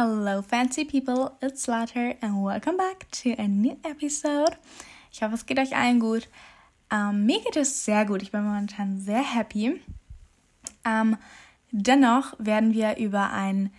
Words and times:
Hello, 0.00 0.42
fancy 0.42 0.84
people, 0.84 1.32
it's 1.42 1.62
Slatter 1.62 2.14
and 2.22 2.44
welcome 2.44 2.76
back 2.76 3.10
to 3.10 3.34
a 3.36 3.48
new 3.48 3.76
episode. 3.82 4.56
Ich 5.10 5.24
hoffe, 5.24 5.34
es 5.34 5.44
geht 5.44 5.58
euch 5.58 5.74
allen 5.74 5.98
gut. 5.98 6.28
Ähm, 6.88 7.26
mir 7.26 7.40
geht 7.40 7.56
es 7.56 7.84
sehr 7.84 8.04
gut. 8.04 8.22
Ich 8.22 8.30
bin 8.30 8.44
momentan 8.44 9.00
sehr 9.00 9.24
happy. 9.24 9.82
Ähm, 10.84 11.16
dennoch 11.72 12.34
werden 12.38 12.74
wir 12.74 12.96
über 12.98 13.32
ein 13.32 13.72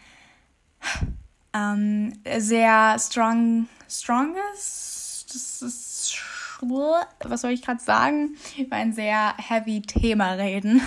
ähm, 1.54 2.12
sehr 2.38 3.00
strong, 3.00 3.70
strongest, 3.90 5.34
das 5.34 5.62
ist, 5.62 6.18
was 6.60 7.40
soll 7.40 7.52
ich 7.52 7.62
gerade 7.62 7.82
sagen, 7.82 8.36
über 8.58 8.76
ein 8.76 8.92
sehr 8.92 9.38
heavy 9.38 9.82
Thema 9.82 10.34
reden. 10.34 10.82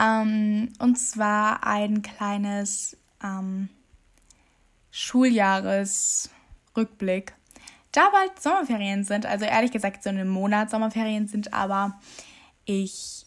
Ähm, 0.00 0.72
und 0.78 0.96
zwar 0.96 1.66
ein 1.66 2.02
kleines 2.02 2.96
ähm, 3.20 3.68
Schuljahresrückblick. 4.98 7.34
Da 7.92 8.10
bald 8.10 8.42
Sommerferien 8.42 9.04
sind, 9.04 9.26
also 9.26 9.44
ehrlich 9.44 9.70
gesagt 9.70 10.02
so 10.02 10.10
einen 10.10 10.28
Monat 10.28 10.70
Sommerferien 10.70 11.28
sind, 11.28 11.54
aber 11.54 12.00
ich 12.64 13.24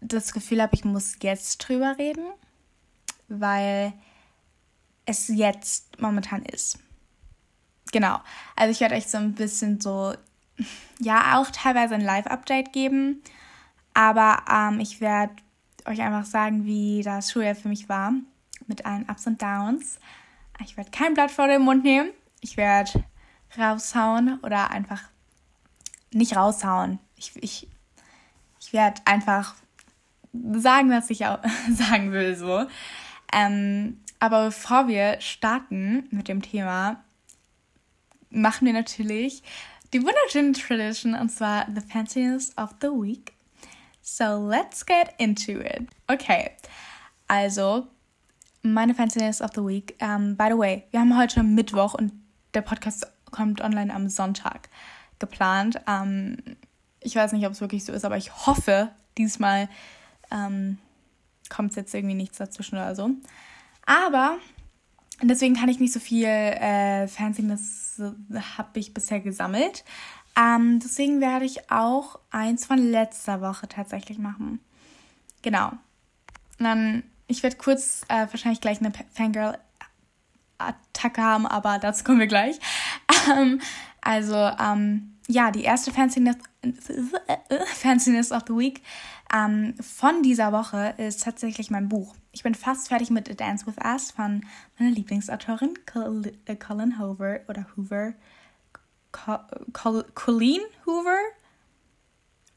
das 0.00 0.32
Gefühl 0.32 0.60
habe, 0.60 0.74
ich 0.74 0.84
muss 0.84 1.14
jetzt 1.22 1.58
drüber 1.58 1.96
reden, 1.96 2.24
weil 3.28 3.92
es 5.06 5.28
jetzt 5.28 6.00
momentan 6.00 6.42
ist. 6.42 6.80
Genau. 7.92 8.18
Also 8.56 8.72
ich 8.72 8.80
werde 8.80 8.96
euch 8.96 9.06
so 9.06 9.18
ein 9.18 9.34
bisschen 9.34 9.80
so, 9.80 10.14
ja, 10.98 11.38
auch 11.38 11.52
teilweise 11.52 11.94
ein 11.94 12.00
Live-Update 12.00 12.72
geben, 12.72 13.22
aber 13.94 14.42
ähm, 14.50 14.80
ich 14.80 15.00
werde 15.00 15.36
euch 15.84 16.00
einfach 16.00 16.24
sagen, 16.24 16.64
wie 16.64 17.02
das 17.04 17.30
Schuljahr 17.30 17.54
für 17.54 17.68
mich 17.68 17.88
war, 17.88 18.12
mit 18.66 18.84
allen 18.84 19.08
Ups 19.08 19.28
und 19.28 19.40
Downs. 19.40 20.00
Ich 20.62 20.76
werde 20.76 20.90
kein 20.90 21.14
Blatt 21.14 21.30
vor 21.30 21.48
den 21.48 21.62
Mund 21.62 21.84
nehmen. 21.84 22.10
Ich 22.40 22.56
werde 22.56 23.04
raushauen 23.58 24.38
oder 24.42 24.70
einfach 24.70 25.02
nicht 26.12 26.36
raushauen. 26.36 26.98
Ich, 27.16 27.32
ich, 27.42 27.68
ich 28.60 28.72
werde 28.72 29.00
einfach 29.04 29.54
sagen, 30.32 30.90
was 30.90 31.10
ich 31.10 31.26
auch 31.26 31.38
sagen 31.70 32.12
will, 32.12 32.36
so. 32.36 32.66
Ähm, 33.32 34.00
aber 34.20 34.46
bevor 34.46 34.88
wir 34.88 35.20
starten 35.20 36.08
mit 36.10 36.28
dem 36.28 36.42
Thema, 36.42 37.02
machen 38.30 38.66
wir 38.66 38.72
natürlich 38.72 39.42
die 39.92 40.02
wunderschöne 40.02 40.52
Tradition 40.52 41.14
und 41.14 41.30
zwar 41.30 41.66
The 41.72 41.80
Fanciness 41.80 42.56
of 42.56 42.74
the 42.80 42.88
Week. 42.88 43.32
So 44.02 44.48
let's 44.48 44.84
get 44.84 45.14
into 45.18 45.60
it. 45.60 45.88
Okay, 46.08 46.50
also 47.28 47.86
meine 48.64 48.94
Fanciness 48.94 49.40
of 49.40 49.50
the 49.54 49.60
Week. 49.60 49.94
Um, 50.00 50.36
by 50.36 50.48
the 50.50 50.58
way, 50.58 50.84
wir 50.90 51.00
haben 51.00 51.16
heute 51.16 51.42
Mittwoch 51.42 51.94
und 51.94 52.12
der 52.54 52.62
Podcast 52.62 53.06
kommt 53.30 53.60
online 53.60 53.94
am 53.94 54.08
Sonntag 54.08 54.68
geplant. 55.18 55.80
Um, 55.86 56.36
ich 57.00 57.14
weiß 57.14 57.32
nicht, 57.32 57.46
ob 57.46 57.52
es 57.52 57.60
wirklich 57.60 57.84
so 57.84 57.92
ist, 57.92 58.04
aber 58.04 58.16
ich 58.16 58.46
hoffe, 58.46 58.90
diesmal 59.18 59.68
um, 60.30 60.78
kommt 61.50 61.76
jetzt 61.76 61.94
irgendwie 61.94 62.14
nichts 62.14 62.38
dazwischen 62.38 62.76
oder 62.76 62.94
so. 62.94 63.10
Aber 63.84 64.38
deswegen 65.22 65.54
kann 65.54 65.68
ich 65.68 65.78
nicht 65.78 65.92
so 65.92 66.00
viel 66.00 66.26
äh, 66.26 67.06
Fanciness 67.06 68.00
habe 68.56 68.80
ich 68.80 68.94
bisher 68.94 69.20
gesammelt. 69.20 69.84
Ähm, 70.36 70.80
deswegen 70.80 71.20
werde 71.20 71.44
ich 71.44 71.70
auch 71.70 72.18
eins 72.30 72.66
von 72.66 72.78
letzter 72.78 73.40
Woche 73.40 73.68
tatsächlich 73.68 74.18
machen. 74.18 74.58
Genau. 75.42 75.68
Und 76.58 76.64
dann 76.64 77.02
ich 77.26 77.42
werde 77.42 77.56
kurz 77.56 78.02
äh, 78.08 78.26
wahrscheinlich 78.30 78.60
gleich 78.60 78.80
eine 78.80 78.92
Fangirl-Attacke 79.12 81.22
haben, 81.22 81.46
aber 81.46 81.78
dazu 81.78 82.04
kommen 82.04 82.20
wir 82.20 82.26
gleich. 82.26 82.58
Ähm, 83.38 83.58
also, 84.02 84.36
ähm, 84.36 85.14
ja, 85.28 85.50
die 85.50 85.62
erste 85.62 85.90
Fanciness, 85.90 86.36
of 88.32 88.42
the 88.46 88.54
Week 88.54 88.82
ähm, 89.34 89.74
von 89.80 90.22
dieser 90.22 90.52
Woche 90.52 90.94
ist 90.98 91.24
tatsächlich 91.24 91.70
mein 91.70 91.88
Buch. 91.88 92.14
Ich 92.32 92.42
bin 92.42 92.54
fast 92.54 92.88
fertig 92.88 93.10
mit 93.10 93.30
A 93.30 93.34
Dance 93.34 93.66
with 93.66 93.76
Us 93.84 94.10
von 94.10 94.44
meiner 94.78 94.90
Lieblingsautorin 94.90 95.74
äh, 96.44 96.56
Colin 96.56 96.98
Hoover 96.98 97.40
oder 97.48 97.66
Hoover. 97.76 98.14
Colleen 100.14 100.60
Hoover? 100.86 101.18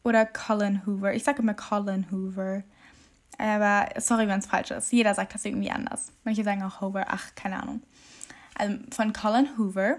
Oder 0.03 0.25
Colin 0.25 0.85
Hoover? 0.85 1.13
Ich 1.13 1.23
sage 1.23 1.41
immer 1.41 1.53
Colin 1.53 2.07
Hoover. 2.11 2.63
Aber 3.37 3.89
sorry, 3.99 4.27
wenn 4.27 4.39
es 4.39 4.47
falsch 4.47 4.71
ist. 4.71 4.91
Jeder 4.91 5.13
sagt 5.13 5.35
das 5.35 5.45
irgendwie 5.45 5.69
anders. 5.69 6.11
Manche 6.23 6.43
sagen 6.43 6.63
auch 6.63 6.81
Hoover, 6.81 7.05
ach, 7.09 7.35
keine 7.35 7.61
Ahnung. 7.61 7.81
Also 8.55 8.77
von 8.91 9.13
Colin 9.13 9.57
Hoover. 9.57 9.97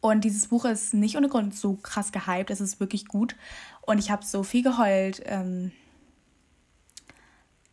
Und 0.00 0.22
dieses 0.24 0.48
Buch 0.48 0.64
ist 0.64 0.94
nicht 0.94 1.16
ohne 1.16 1.28
Grund 1.28 1.54
so 1.54 1.74
krass 1.74 2.12
gehypt. 2.12 2.50
Es 2.50 2.60
ist 2.60 2.80
wirklich 2.80 3.06
gut. 3.06 3.36
Und 3.82 3.98
ich 3.98 4.10
habe 4.10 4.24
so 4.24 4.42
viel 4.42 4.62
geheult. 4.62 5.22
Ähm 5.26 5.72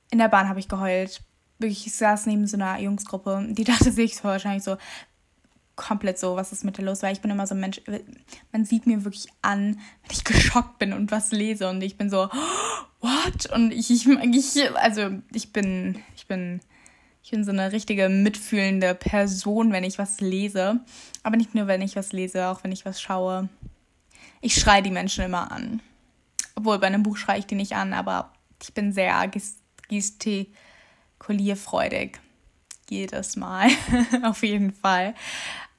in 0.09 0.19
der 0.19 0.29
Bahn 0.29 0.50
habe 0.50 0.59
ich 0.59 0.67
geheult. 0.67 1.22
Wirklich, 1.59 1.88
ich 1.88 1.95
saß 1.95 2.25
neben 2.25 2.47
so 2.47 2.57
einer 2.57 2.79
Jungsgruppe. 2.79 3.47
Die 3.50 3.63
dachte 3.63 3.91
sich 3.91 4.22
wahrscheinlich 4.23 4.63
so 4.63 4.77
komplett 5.77 6.19
so, 6.19 6.35
was 6.35 6.51
ist 6.51 6.65
mit 6.65 6.77
dir 6.77 6.83
los? 6.83 7.01
Weil 7.01 7.13
ich 7.13 7.21
bin 7.21 7.31
immer 7.31 7.47
so 7.47 7.55
ein 7.55 7.61
Mensch, 7.61 7.81
man 8.51 8.65
sieht 8.65 8.85
mir 8.85 9.05
wirklich 9.05 9.27
an, 9.41 9.79
wenn 10.03 10.11
ich 10.11 10.25
geschockt 10.25 10.79
bin 10.79 10.91
und 10.91 11.11
was 11.11 11.31
lese. 11.31 11.69
Und 11.69 11.81
ich 11.81 11.97
bin 11.97 12.09
so, 12.09 12.29
what? 12.99 13.45
Und 13.53 13.71
ich, 13.71 13.89
ich, 13.89 14.05
ich, 14.07 14.75
also 14.75 15.11
ich 15.31 15.53
bin, 15.53 16.03
ich 16.17 16.27
bin, 16.27 16.59
ich 17.23 17.31
bin 17.31 17.45
so 17.45 17.51
eine 17.51 17.71
richtige 17.71 18.09
mitfühlende 18.09 18.95
Person, 18.95 19.71
wenn 19.71 19.85
ich 19.85 19.97
was 19.97 20.19
lese. 20.19 20.81
Aber 21.23 21.38
nicht 21.38 21.55
nur, 21.55 21.67
wenn 21.67 21.81
ich 21.81 21.95
was 21.95 22.11
lese, 22.11 22.47
auch 22.47 22.65
wenn 22.65 22.73
ich 22.73 22.83
was 22.83 23.01
schaue. 23.01 23.47
Ich 24.41 24.55
schreie 24.55 24.83
die 24.83 24.91
Menschen 24.91 25.23
immer 25.23 25.51
an. 25.51 25.81
Obwohl, 26.55 26.79
bei 26.79 26.88
einem 26.88 27.03
Buch 27.03 27.17
schreie 27.17 27.39
ich 27.39 27.45
die 27.45 27.55
nicht 27.55 27.75
an, 27.75 27.94
aber 27.94 28.33
ich 28.61 28.73
bin 28.73 28.91
sehr 28.91 29.31
gestikulierfreudig. 29.88 32.19
Jedes 32.89 33.35
Mal. 33.35 33.69
Auf 34.23 34.44
jeden 34.44 34.73
Fall. 34.73 35.13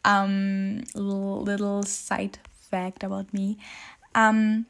Um, 0.09 0.83
little 0.95 1.83
side 1.85 2.39
fact 2.71 3.05
about 3.05 3.27
me. 3.33 3.57
Um, 4.15 4.67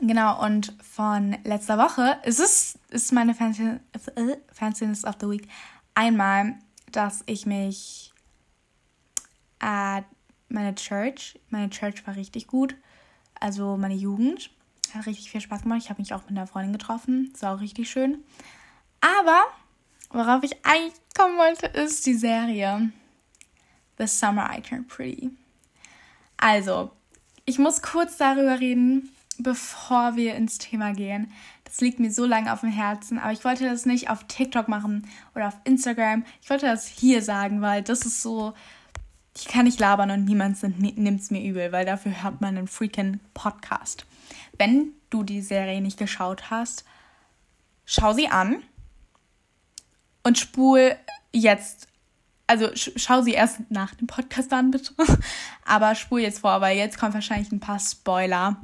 Genau, 0.00 0.44
und 0.44 0.74
von 0.82 1.38
letzter 1.44 1.78
Woche 1.78 2.18
ist 2.24 2.38
es 2.38 2.78
ist 2.90 3.12
meine 3.12 3.34
Fanciness 3.34 5.04
of 5.04 5.14
the 5.20 5.28
Week 5.28 5.48
einmal, 5.94 6.56
dass 6.92 7.22
ich 7.24 7.46
mich 7.46 8.12
äh, 9.60 10.02
meine 10.48 10.74
Church, 10.74 11.40
meine 11.48 11.70
Church 11.70 12.06
war 12.06 12.14
richtig 12.14 12.46
gut, 12.46 12.76
also 13.40 13.78
meine 13.78 13.94
Jugend 13.94 14.50
hat 14.92 15.06
richtig 15.06 15.30
viel 15.30 15.40
Spaß 15.40 15.62
gemacht. 15.62 15.80
Ich 15.82 15.88
habe 15.88 16.02
mich 16.02 16.12
auch 16.12 16.22
mit 16.22 16.32
einer 16.32 16.46
Freundin 16.46 16.72
getroffen, 16.72 17.30
das 17.32 17.42
war 17.42 17.56
auch 17.56 17.60
richtig 17.60 17.88
schön. 17.88 18.22
Aber 19.00 19.44
worauf 20.10 20.42
ich 20.42 20.62
eigentlich 20.64 20.92
kommen 21.16 21.38
wollte, 21.38 21.66
ist 21.68 22.04
die 22.04 22.14
Serie 22.14 22.92
The 23.98 24.06
Summer 24.06 24.50
I 24.52 24.60
Turned 24.60 24.88
Pretty. 24.88 25.30
Also, 26.36 26.90
ich 27.44 27.58
muss 27.58 27.82
kurz 27.82 28.16
darüber 28.16 28.60
reden, 28.60 29.10
bevor 29.38 30.16
wir 30.16 30.34
ins 30.34 30.58
Thema 30.58 30.92
gehen. 30.92 31.32
Das 31.64 31.80
liegt 31.80 31.98
mir 31.98 32.10
so 32.10 32.24
lange 32.24 32.52
auf 32.52 32.60
dem 32.60 32.70
Herzen, 32.70 33.18
aber 33.18 33.32
ich 33.32 33.44
wollte 33.44 33.64
das 33.64 33.86
nicht 33.86 34.10
auf 34.10 34.24
TikTok 34.24 34.68
machen 34.68 35.06
oder 35.34 35.48
auf 35.48 35.56
Instagram. 35.64 36.24
Ich 36.42 36.50
wollte 36.50 36.66
das 36.66 36.86
hier 36.86 37.22
sagen, 37.22 37.60
weil 37.60 37.82
das 37.82 38.06
ist 38.06 38.22
so, 38.22 38.54
ich 39.36 39.46
kann 39.46 39.64
nicht 39.64 39.80
labern 39.80 40.10
und 40.10 40.24
niemand 40.24 40.62
nimmt 40.78 41.20
es 41.20 41.30
mir 41.30 41.42
übel, 41.42 41.72
weil 41.72 41.84
dafür 41.84 42.22
hört 42.22 42.40
man 42.40 42.56
einen 42.56 42.68
freaking 42.68 43.20
Podcast. 43.34 44.06
Wenn 44.58 44.92
du 45.10 45.22
die 45.22 45.42
Serie 45.42 45.80
nicht 45.80 45.98
geschaut 45.98 46.50
hast, 46.50 46.84
schau 47.84 48.12
sie 48.12 48.28
an 48.28 48.62
und 50.22 50.38
spul 50.38 50.96
jetzt 51.32 51.88
also 52.46 52.70
schau 52.74 53.22
sie 53.22 53.32
erst 53.32 53.70
nach 53.70 53.94
dem 53.94 54.06
Podcast 54.06 54.52
an, 54.52 54.70
bitte. 54.70 54.94
Aber 55.64 55.94
spul 55.94 56.20
jetzt 56.20 56.40
vor, 56.40 56.60
weil 56.60 56.76
jetzt 56.76 56.98
kommt 56.98 57.14
wahrscheinlich 57.14 57.50
ein 57.52 57.60
paar 57.60 57.78
Spoiler. 57.78 58.60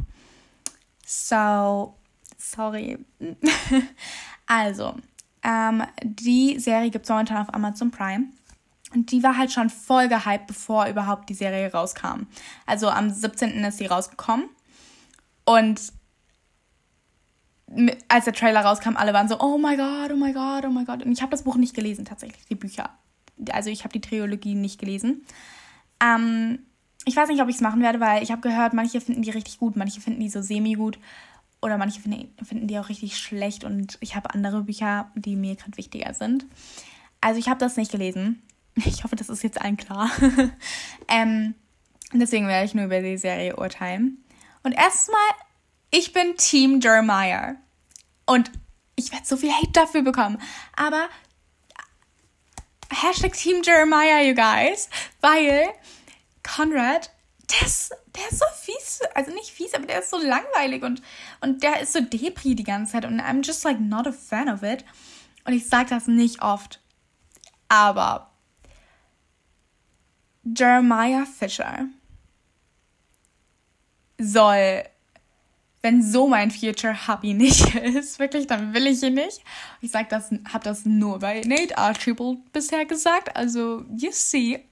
So, 1.04 1.94
sorry. 2.38 2.98
also, 4.46 4.94
ähm, 5.42 5.82
die 6.02 6.58
Serie 6.58 6.90
gibt 6.90 7.04
es 7.06 7.10
momentan 7.10 7.38
auf 7.38 7.52
Amazon 7.54 7.90
Prime. 7.90 8.26
Und 8.94 9.10
die 9.10 9.22
war 9.22 9.36
halt 9.36 9.50
schon 9.50 9.70
voll 9.70 10.08
gehypt, 10.08 10.46
bevor 10.46 10.86
überhaupt 10.86 11.28
die 11.28 11.34
Serie 11.34 11.72
rauskam. 11.72 12.26
Also 12.66 12.88
am 12.88 13.10
17. 13.10 13.64
ist 13.64 13.78
sie 13.78 13.86
rausgekommen. 13.86 14.48
Und 15.44 15.80
als 18.08 18.26
der 18.26 18.34
Trailer 18.34 18.60
rauskam, 18.60 18.96
alle 18.96 19.14
waren 19.14 19.28
so, 19.28 19.40
oh 19.40 19.56
my 19.56 19.76
god, 19.76 20.12
oh 20.12 20.16
my 20.16 20.32
god, 20.32 20.66
oh 20.66 20.70
my 20.70 20.84
god. 20.84 21.04
Und 21.04 21.12
ich 21.12 21.22
habe 21.22 21.30
das 21.30 21.44
Buch 21.44 21.56
nicht 21.56 21.74
gelesen, 21.74 22.04
tatsächlich, 22.04 22.44
die 22.46 22.54
Bücher. 22.54 22.90
Also 23.50 23.70
ich 23.70 23.84
habe 23.84 23.92
die 23.92 24.00
Trilogie 24.00 24.54
nicht 24.54 24.78
gelesen. 24.78 25.24
Ähm, 26.02 26.60
ich 27.04 27.16
weiß 27.16 27.28
nicht, 27.28 27.42
ob 27.42 27.48
ich 27.48 27.56
es 27.56 27.60
machen 27.60 27.82
werde, 27.82 28.00
weil 28.00 28.22
ich 28.22 28.30
habe 28.30 28.40
gehört, 28.40 28.74
manche 28.74 29.00
finden 29.00 29.22
die 29.22 29.30
richtig 29.30 29.58
gut, 29.58 29.76
manche 29.76 30.00
finden 30.00 30.20
die 30.20 30.28
so 30.28 30.42
semi-gut 30.42 30.98
oder 31.60 31.78
manche 31.78 32.00
finden, 32.00 32.32
finden 32.44 32.66
die 32.66 32.78
auch 32.78 32.88
richtig 32.88 33.16
schlecht 33.16 33.64
und 33.64 33.96
ich 34.00 34.14
habe 34.14 34.34
andere 34.34 34.62
Bücher, 34.62 35.10
die 35.14 35.36
mir 35.36 35.56
gerade 35.56 35.76
wichtiger 35.76 36.14
sind. 36.14 36.46
Also 37.20 37.38
ich 37.38 37.48
habe 37.48 37.58
das 37.58 37.76
nicht 37.76 37.92
gelesen. 37.92 38.42
Ich 38.74 39.04
hoffe, 39.04 39.16
das 39.16 39.28
ist 39.28 39.42
jetzt 39.42 39.60
allen 39.60 39.76
klar. 39.76 40.10
ähm, 41.08 41.54
deswegen 42.14 42.48
werde 42.48 42.64
ich 42.64 42.72
nur 42.72 42.86
über 42.86 43.02
die 43.02 43.18
Serie 43.18 43.56
urteilen. 43.56 44.24
Und 44.62 44.72
erstmal, 44.72 45.20
ich 45.90 46.14
bin 46.14 46.36
Team 46.38 46.80
Jeremiah. 46.80 47.56
Und 48.24 48.50
ich 48.96 49.12
werde 49.12 49.26
so 49.26 49.36
viel 49.36 49.52
Hate 49.52 49.72
dafür 49.72 50.00
bekommen. 50.00 50.38
Aber 50.74 51.08
Hashtag 52.92 53.32
Team 53.32 53.62
Jeremiah, 53.62 54.22
you 54.22 54.34
guys. 54.34 54.88
Weil 55.20 55.68
Conrad, 56.42 57.10
der 57.50 57.66
ist, 57.66 57.92
der 58.14 58.28
ist 58.30 58.38
so 58.38 58.44
fies. 58.60 59.00
Also 59.14 59.32
nicht 59.32 59.50
fies, 59.50 59.74
aber 59.74 59.86
der 59.86 60.00
ist 60.00 60.10
so 60.10 60.18
langweilig 60.18 60.82
und, 60.82 61.02
und 61.40 61.62
der 61.62 61.80
ist 61.80 61.92
so 61.92 62.00
Depri 62.00 62.54
die 62.54 62.64
ganze 62.64 62.92
Zeit. 62.92 63.04
Und 63.04 63.20
I'm 63.20 63.44
just 63.44 63.64
like 63.64 63.80
not 63.80 64.06
a 64.06 64.12
fan 64.12 64.48
of 64.48 64.62
it. 64.62 64.84
Und 65.44 65.54
ich 65.54 65.68
sage 65.68 65.90
das 65.90 66.06
nicht 66.06 66.42
oft. 66.42 66.80
Aber 67.68 68.30
Jeremiah 70.44 71.24
Fisher 71.24 71.86
soll, 74.18 74.84
wenn 75.82 76.02
so 76.02 76.28
mein 76.28 76.50
Future 76.50 77.08
Hubby 77.08 77.34
nicht 77.34 77.74
ist, 77.74 78.18
wirklich, 78.18 78.46
dann 78.46 78.72
will 78.72 78.86
ich 78.86 79.02
ihn 79.02 79.14
nicht. 79.14 79.42
Ich 79.80 79.90
sag 79.90 80.08
das, 80.08 80.30
hab 80.52 80.64
das 80.64 80.86
nur 80.86 81.18
bei 81.18 81.42
Nate 81.42 81.76
Archibald 81.76 82.52
bisher 82.52 82.86
gesagt, 82.86 83.36
also 83.36 83.84
you 83.96 84.10
see. 84.12 84.64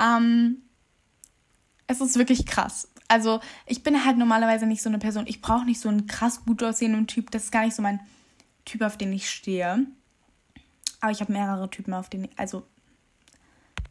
Ähm, 0.00 0.62
es 1.86 2.00
ist 2.00 2.18
wirklich 2.18 2.46
krass. 2.46 2.88
Also 3.06 3.40
ich 3.66 3.82
bin 3.82 4.04
halt 4.04 4.16
normalerweise 4.16 4.66
nicht 4.66 4.82
so 4.82 4.88
eine 4.88 4.98
Person, 4.98 5.26
ich 5.26 5.42
brauche 5.42 5.66
nicht 5.66 5.78
so 5.78 5.90
einen 5.90 6.06
krass 6.06 6.44
gut 6.44 6.62
aussehenden 6.62 7.06
Typ, 7.06 7.30
das 7.30 7.44
ist 7.44 7.52
gar 7.52 7.64
nicht 7.64 7.76
so 7.76 7.82
mein 7.82 8.00
Typ, 8.64 8.80
auf 8.80 8.96
den 8.96 9.12
ich 9.12 9.30
stehe. 9.30 9.86
Aber 11.00 11.12
ich 11.12 11.20
habe 11.20 11.32
mehrere 11.32 11.68
Typen, 11.68 11.92
auf 11.92 12.08
den, 12.08 12.30
also 12.36 12.66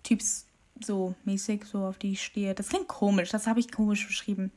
Typs 0.01 0.47
so 0.81 1.13
mäßig, 1.25 1.65
so 1.65 1.85
auf 1.85 2.00
die 2.00 2.13
ich 2.13 2.24
stehe. 2.24 2.56
Das 2.56 2.69
klingt 2.69 2.88
komisch, 2.88 3.30
das 3.30 3.45
habe 3.45 3.59
ich 3.59 3.71
komisch 3.71 4.07
beschrieben. 4.07 4.51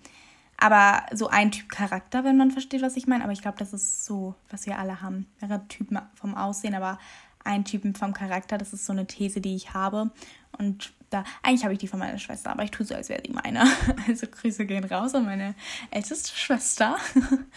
Aber 0.59 1.05
so 1.13 1.29
ein 1.29 1.51
Typ 1.51 1.69
Charakter, 1.69 2.25
wenn 2.25 2.37
man 2.37 2.51
versteht, 2.51 2.83
was 2.83 2.97
ich 2.97 3.07
meine. 3.07 3.25
Aber 3.25 3.33
ich 3.33 3.43
glaube, 3.43 3.59
das 3.59 3.73
ist 3.73 4.05
so, 4.05 4.35
was 4.51 4.67
wir 4.67 4.79
alle 4.79 5.03
haben. 5.03 5.27
Mehrere 5.41 5.67
Typen 5.69 5.99
vom 6.15 6.35
Aussehen, 6.35 6.75
aber 6.75 6.99
ein 7.45 7.65
Typen 7.65 7.95
vom 7.95 8.15
Charakter. 8.15 8.59
Das 8.59 8.73
ist 8.73 8.87
so 8.87 8.93
eine 8.93 9.07
These, 9.07 9.41
die 9.41 9.55
ich 9.55 9.75
habe. 9.75 10.11
Und 10.59 10.93
da, 11.11 11.25
eigentlich 11.43 11.65
habe 11.65 11.75
ich 11.75 11.79
die 11.79 11.89
von 11.89 11.99
meiner 11.99 12.19
Schwester, 12.19 12.51
aber 12.51 12.65
ich 12.65 12.71
tue 12.71 12.87
so, 12.87 12.95
als 12.95 13.09
wäre 13.09 13.23
sie 13.25 13.33
meine. 13.33 13.65
Also 14.09 14.27
Grüße 14.27 14.67
gehen 14.67 14.85
raus 14.85 15.15
an 15.15 15.27
meine 15.27 15.55
älteste 15.91 16.35
Schwester. 16.37 16.97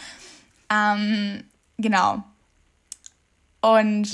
ähm, 0.69 1.43
genau. 1.77 2.23
Und 3.61 4.09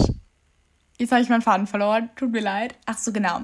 jetzt 0.97 1.11
habe 1.11 1.21
ich 1.21 1.29
meinen 1.29 1.41
Faden 1.41 1.67
verloren. 1.67 2.09
Tut 2.15 2.31
mir 2.31 2.41
leid. 2.41 2.75
Ach 2.85 2.97
so, 2.97 3.11
genau. 3.11 3.41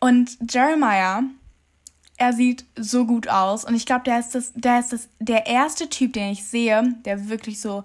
Und 0.00 0.36
Jeremiah, 0.50 1.22
er 2.16 2.32
sieht 2.32 2.64
so 2.76 3.06
gut 3.06 3.28
aus. 3.28 3.64
Und 3.64 3.74
ich 3.74 3.86
glaube, 3.86 4.04
der 4.04 4.18
ist 4.18 4.34
das, 4.34 4.52
der 4.54 4.80
ist 4.80 4.92
das, 4.92 5.08
der 5.18 5.46
erste 5.46 5.88
Typ, 5.88 6.12
den 6.12 6.32
ich 6.32 6.44
sehe, 6.44 6.94
der 7.04 7.28
wirklich 7.28 7.60
so, 7.60 7.84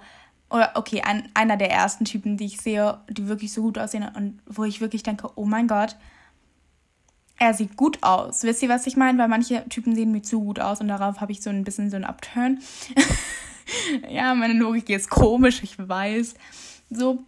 oder 0.49 0.71
okay, 0.75 1.01
ein, 1.01 1.29
einer 1.33 1.57
der 1.57 1.71
ersten 1.71 2.05
Typen, 2.05 2.37
die 2.37 2.45
ich 2.45 2.61
sehe, 2.61 2.99
die 3.09 3.27
wirklich 3.27 3.53
so 3.53 3.61
gut 3.63 3.77
aussehen 3.77 4.07
und 4.15 4.39
wo 4.45 4.63
ich 4.63 4.81
wirklich 4.81 5.03
denke, 5.03 5.29
oh 5.35 5.45
mein 5.45 5.67
Gott, 5.67 5.95
er 7.39 7.53
sieht 7.53 7.77
gut 7.77 8.01
aus. 8.01 8.43
Wisst 8.43 8.63
ihr, 8.63 8.69
was 8.69 8.87
ich 8.87 8.97
meine? 8.97 9.17
Weil 9.19 9.27
manche 9.27 9.67
Typen 9.69 9.95
sehen 9.95 10.11
mir 10.11 10.21
zu 10.21 10.39
gut 10.39 10.59
aus 10.59 10.81
und 10.81 10.87
darauf 10.87 11.21
habe 11.21 11.31
ich 11.31 11.41
so 11.41 11.49
ein 11.49 11.63
bisschen 11.63 11.89
so 11.89 11.95
einen 11.95 12.05
Upturn. 12.05 12.59
ja, 14.09 14.33
meine 14.33 14.53
Logik 14.53 14.89
ist 14.89 15.09
komisch, 15.09 15.61
ich 15.63 15.77
weiß. 15.77 16.33
So. 16.89 17.23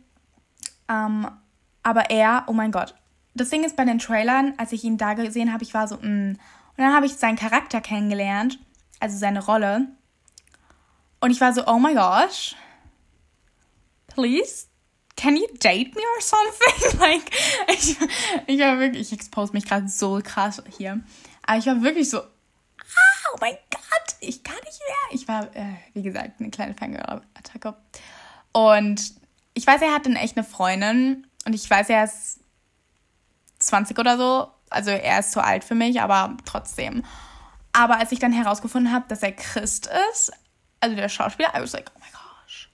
Ähm, 0.90 1.28
aber 1.84 2.10
er, 2.10 2.46
oh 2.48 2.54
mein 2.54 2.72
Gott, 2.72 2.96
das 3.36 3.50
Ding 3.50 3.64
ist 3.64 3.76
bei 3.76 3.86
den 3.86 4.00
Trailern, 4.00 4.54
als 4.58 4.72
ich 4.72 4.84
ihn 4.84 4.98
da 4.98 5.14
gesehen 5.14 5.54
habe, 5.54 5.64
ich 5.64 5.74
war 5.74 5.88
so, 5.88 5.98
mh. 6.02 6.36
Und 6.80 6.86
dann 6.86 6.96
habe 6.96 7.08
ich 7.08 7.18
seinen 7.18 7.36
Charakter 7.36 7.82
kennengelernt, 7.82 8.58
also 9.02 9.18
seine 9.18 9.44
Rolle. 9.44 9.90
Und 11.20 11.30
ich 11.30 11.42
war 11.42 11.52
so, 11.52 11.68
oh 11.68 11.78
my 11.78 11.94
gosh, 11.94 12.56
please, 14.08 14.68
can 15.18 15.36
you 15.36 15.46
date 15.62 15.94
me 15.94 16.02
or 16.16 16.22
something? 16.22 17.00
like, 17.02 17.32
ich, 17.68 17.98
ich 18.48 18.60
war 18.62 18.80
wirklich, 18.80 19.12
ich 19.12 19.12
expose 19.12 19.52
mich 19.52 19.66
gerade 19.66 19.90
so 19.90 20.22
krass 20.24 20.64
hier. 20.78 21.02
Aber 21.46 21.58
ich 21.58 21.66
war 21.66 21.82
wirklich 21.82 22.10
so, 22.10 22.20
ah, 22.20 23.30
oh 23.34 23.38
mein 23.42 23.58
Gott, 23.72 24.16
ich 24.22 24.42
kann 24.42 24.56
nicht 24.64 24.80
mehr. 24.80 25.20
Ich 25.20 25.28
war, 25.28 25.54
äh, 25.58 25.76
wie 25.94 26.02
gesagt, 26.02 26.40
eine 26.40 26.50
kleine 26.50 26.76
Fangirl-Attacke. 26.76 27.76
Und 28.54 29.16
ich 29.54 29.68
weiß, 29.68 29.82
er 29.82 29.94
hat 29.94 30.06
dann 30.06 30.16
echt 30.16 30.38
eine 30.38 30.46
Freundin. 30.46 31.28
Und 31.46 31.54
ich 31.54 31.70
weiß, 31.70 31.90
er 31.90 32.06
ist 32.06 32.40
20 33.58 34.00
oder 34.00 34.18
so. 34.18 34.50
Also 34.70 34.92
er 34.92 35.20
ist 35.20 35.32
zu 35.32 35.44
alt 35.44 35.64
für 35.64 35.76
mich, 35.76 36.02
aber 36.02 36.38
trotzdem. 36.46 37.04
Aber 37.74 37.98
als 37.98 38.12
ich 38.12 38.20
dann 38.20 38.34
herausgefunden 38.34 38.92
habe, 38.92 39.06
dass 39.08 39.24
er 39.24 39.32
Christ 39.32 39.90
ist, 40.12 40.32
also 40.80 40.96
der 40.96 41.10
Schauspieler, 41.10 41.50
I 41.56 41.62
was 41.62 41.74
like, 41.74 41.92
oh 41.96 42.00
my 42.00 42.12
gosh. 42.12 42.70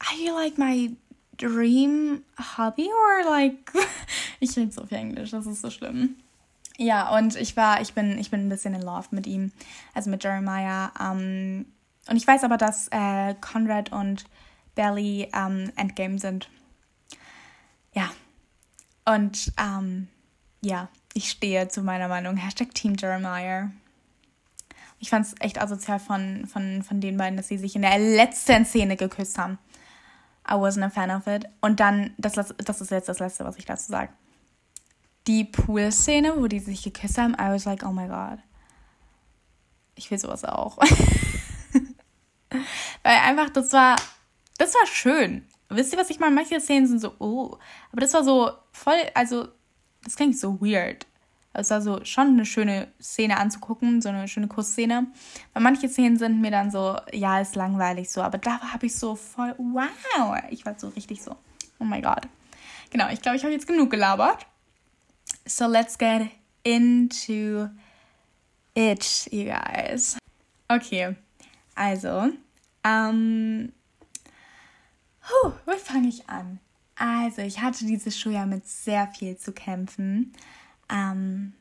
Are 0.00 0.16
you 0.18 0.34
like 0.34 0.58
my 0.58 0.96
dream 1.36 2.22
hobby 2.56 2.88
or 2.88 3.30
like 3.30 3.72
ich 4.40 4.56
rede 4.56 4.72
so 4.72 4.86
viel 4.86 4.98
Englisch, 4.98 5.30
das 5.30 5.46
ist 5.46 5.62
so 5.62 5.70
schlimm. 5.70 6.16
Ja, 6.76 7.16
und 7.16 7.36
ich 7.36 7.56
war, 7.56 7.80
ich 7.80 7.94
bin, 7.94 8.18
ich 8.18 8.30
bin 8.30 8.46
ein 8.46 8.48
bisschen 8.48 8.74
in 8.74 8.82
love 8.82 9.08
mit 9.12 9.26
ihm, 9.26 9.52
also 9.94 10.10
mit 10.10 10.24
Jeremiah. 10.24 10.90
Um, 10.98 11.66
und 12.08 12.16
ich 12.16 12.26
weiß 12.26 12.42
aber, 12.42 12.56
dass 12.56 12.88
äh, 12.88 13.34
Conrad 13.40 13.92
und 13.92 14.24
Belly 14.74 15.30
um, 15.32 15.70
Endgame 15.76 16.18
sind. 16.18 16.48
Und 19.04 19.52
ähm, 19.58 20.08
ja, 20.60 20.88
ich 21.12 21.30
stehe 21.30 21.68
zu 21.68 21.82
meiner 21.82 22.08
Meinung. 22.08 22.36
Hashtag 22.36 22.74
Team 22.74 22.94
Jeremiah. 22.98 23.70
Ich 24.98 25.10
fand 25.10 25.26
es 25.26 25.34
echt 25.40 25.60
asozial 25.60 25.98
von, 25.98 26.46
von, 26.46 26.82
von 26.82 27.00
den 27.00 27.16
beiden, 27.16 27.36
dass 27.36 27.48
sie 27.48 27.58
sich 27.58 27.76
in 27.76 27.82
der 27.82 27.98
letzten 27.98 28.64
Szene 28.64 28.96
geküsst 28.96 29.36
haben. 29.36 29.58
I 30.48 30.54
wasn't 30.54 30.84
a 30.84 30.90
fan 30.90 31.10
of 31.10 31.26
it. 31.26 31.46
Und 31.60 31.80
dann, 31.80 32.14
das, 32.18 32.34
das 32.34 32.80
ist 32.80 32.90
jetzt 32.90 33.08
das 33.08 33.18
Letzte, 33.18 33.44
was 33.44 33.56
ich 33.56 33.64
dazu 33.64 33.90
sage. 33.90 34.12
Die 35.26 35.44
Pool-Szene, 35.44 36.34
wo 36.36 36.46
die 36.46 36.60
sich 36.60 36.82
geküsst 36.82 37.18
haben, 37.18 37.34
I 37.34 37.50
was 37.50 37.64
like, 37.64 37.84
oh 37.84 37.92
my 37.92 38.06
god. 38.06 38.38
Ich 39.94 40.10
will 40.10 40.18
sowas 40.18 40.44
auch. 40.44 40.78
Weil 43.02 43.16
einfach, 43.18 43.50
das 43.50 43.72
war, 43.72 43.96
das 44.58 44.74
war 44.74 44.86
schön. 44.86 45.46
Wisst 45.68 45.92
ihr, 45.92 45.98
was 45.98 46.10
ich 46.10 46.20
meine? 46.20 46.34
Manche 46.34 46.60
Szenen 46.60 46.86
sind 46.86 47.00
so, 47.00 47.14
oh. 47.18 47.58
Aber 47.90 48.00
das 48.00 48.12
war 48.14 48.24
so 48.24 48.50
voll, 48.74 48.98
also, 49.14 49.48
das 50.02 50.16
klingt 50.16 50.38
so 50.38 50.60
weird. 50.60 51.06
Es 51.54 51.70
war 51.70 51.80
so 51.80 52.04
schon 52.04 52.28
eine 52.28 52.44
schöne 52.44 52.88
Szene 53.00 53.38
anzugucken, 53.38 54.02
so 54.02 54.08
eine 54.08 54.26
schöne 54.26 54.48
Kussszene. 54.48 55.06
Weil 55.52 55.62
manche 55.62 55.88
Szenen 55.88 56.18
sind 56.18 56.40
mir 56.40 56.50
dann 56.50 56.70
so, 56.70 56.98
ja, 57.12 57.40
ist 57.40 57.54
langweilig 57.54 58.10
so. 58.10 58.22
Aber 58.22 58.38
da 58.38 58.60
habe 58.72 58.86
ich 58.86 58.96
so 58.96 59.14
voll, 59.14 59.54
wow. 59.58 60.36
Ich 60.50 60.66
war 60.66 60.78
so 60.78 60.88
richtig 60.88 61.22
so, 61.22 61.36
oh 61.78 61.84
my 61.84 62.00
god. 62.00 62.28
Genau, 62.90 63.08
ich 63.08 63.22
glaube, 63.22 63.36
ich 63.36 63.44
habe 63.44 63.52
jetzt 63.52 63.68
genug 63.68 63.90
gelabert. 63.90 64.46
So 65.46 65.66
let's 65.66 65.96
get 65.96 66.28
into 66.64 67.68
it, 68.74 69.28
you 69.30 69.44
guys. 69.44 70.18
Okay, 70.68 71.14
also, 71.76 72.30
ähm, 72.82 73.72
Puh, 75.26 75.52
wo 75.64 75.72
fange 75.72 76.08
ich 76.08 76.28
an? 76.28 76.60
Also, 76.96 77.42
ich 77.42 77.60
hatte 77.60 77.84
dieses 77.86 78.18
Schuljahr 78.18 78.46
mit 78.46 78.66
sehr 78.66 79.08
viel 79.08 79.36
zu 79.36 79.52
kämpfen. 79.52 80.32
Ähm, 80.88 81.54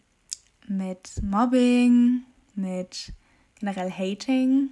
mit 0.67 1.21
Mobbing, 1.21 2.23
mit 2.55 3.13
generell 3.59 3.91
Hating. 3.91 4.69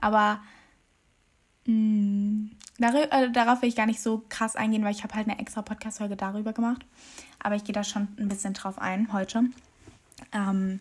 Aber 0.00 0.40
mh, 1.66 1.72
mm, 1.72 2.50
darüber, 2.78 3.12
äh, 3.12 3.30
darauf 3.30 3.62
will 3.62 3.68
ich 3.68 3.76
gar 3.76 3.86
nicht 3.86 4.00
so 4.00 4.24
krass 4.28 4.56
eingehen, 4.56 4.84
weil 4.84 4.94
ich 4.94 5.02
habe 5.02 5.14
halt 5.14 5.28
eine 5.28 5.38
extra 5.38 5.62
Podcast-Folge 5.62 6.16
darüber 6.16 6.52
gemacht. 6.52 6.84
Aber 7.42 7.56
ich 7.56 7.64
gehe 7.64 7.74
da 7.74 7.84
schon 7.84 8.08
ein 8.18 8.28
bisschen 8.28 8.54
drauf 8.54 8.78
ein 8.78 9.12
heute. 9.12 9.44
Ähm, 10.32 10.80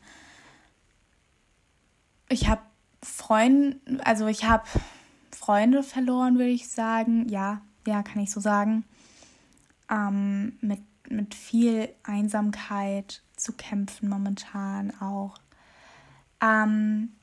ich 2.30 2.48
habe 2.48 2.62
Freunde, 3.04 3.80
also 4.04 4.28
ich 4.28 4.46
habe 4.46 4.66
Freunde 5.32 5.84
verloren, 5.84 6.36
würde 6.36 6.50
ich 6.50 6.70
sagen. 6.70 7.30
Ja, 7.30 7.62
ja, 7.86 8.04
kann 8.04 8.22
ich 8.22 8.32
so 8.32 8.40
sagen. 8.40 8.84
Ähm, 9.90 10.58
mit, 10.62 10.82
mit 11.10 11.36
viel 11.36 11.90
Einsamkeit 12.04 13.22
zu 13.36 13.54
kämpfen 13.54 14.10
momentan 14.10 14.92
auch. 15.00 15.36
Ähm, 16.42 17.14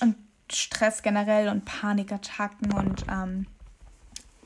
und 0.00 0.16
Stress 0.50 1.02
generell 1.02 1.48
und 1.48 1.64
Panikattacken 1.64 2.72
und 2.72 3.04
ähm, 3.08 3.46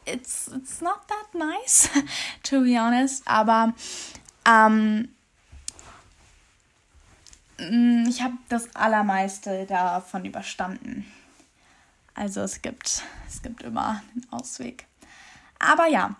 it's, 0.06 0.48
it's 0.48 0.80
not 0.80 1.00
that 1.08 1.34
nice, 1.34 1.90
to 2.42 2.62
be 2.62 2.78
honest. 2.78 3.26
Aber 3.26 3.74
ähm, 4.46 5.08
mm, 7.58 8.06
ich 8.08 8.22
habe 8.22 8.34
das 8.48 8.74
Allermeiste 8.74 9.66
davon 9.66 10.24
überstanden. 10.24 11.06
Also 12.14 12.40
es 12.40 12.62
gibt, 12.62 13.02
es 13.28 13.42
gibt 13.42 13.62
immer 13.62 14.02
einen 14.14 14.26
Ausweg. 14.30 14.86
Aber 15.58 15.86
ja, 15.88 16.16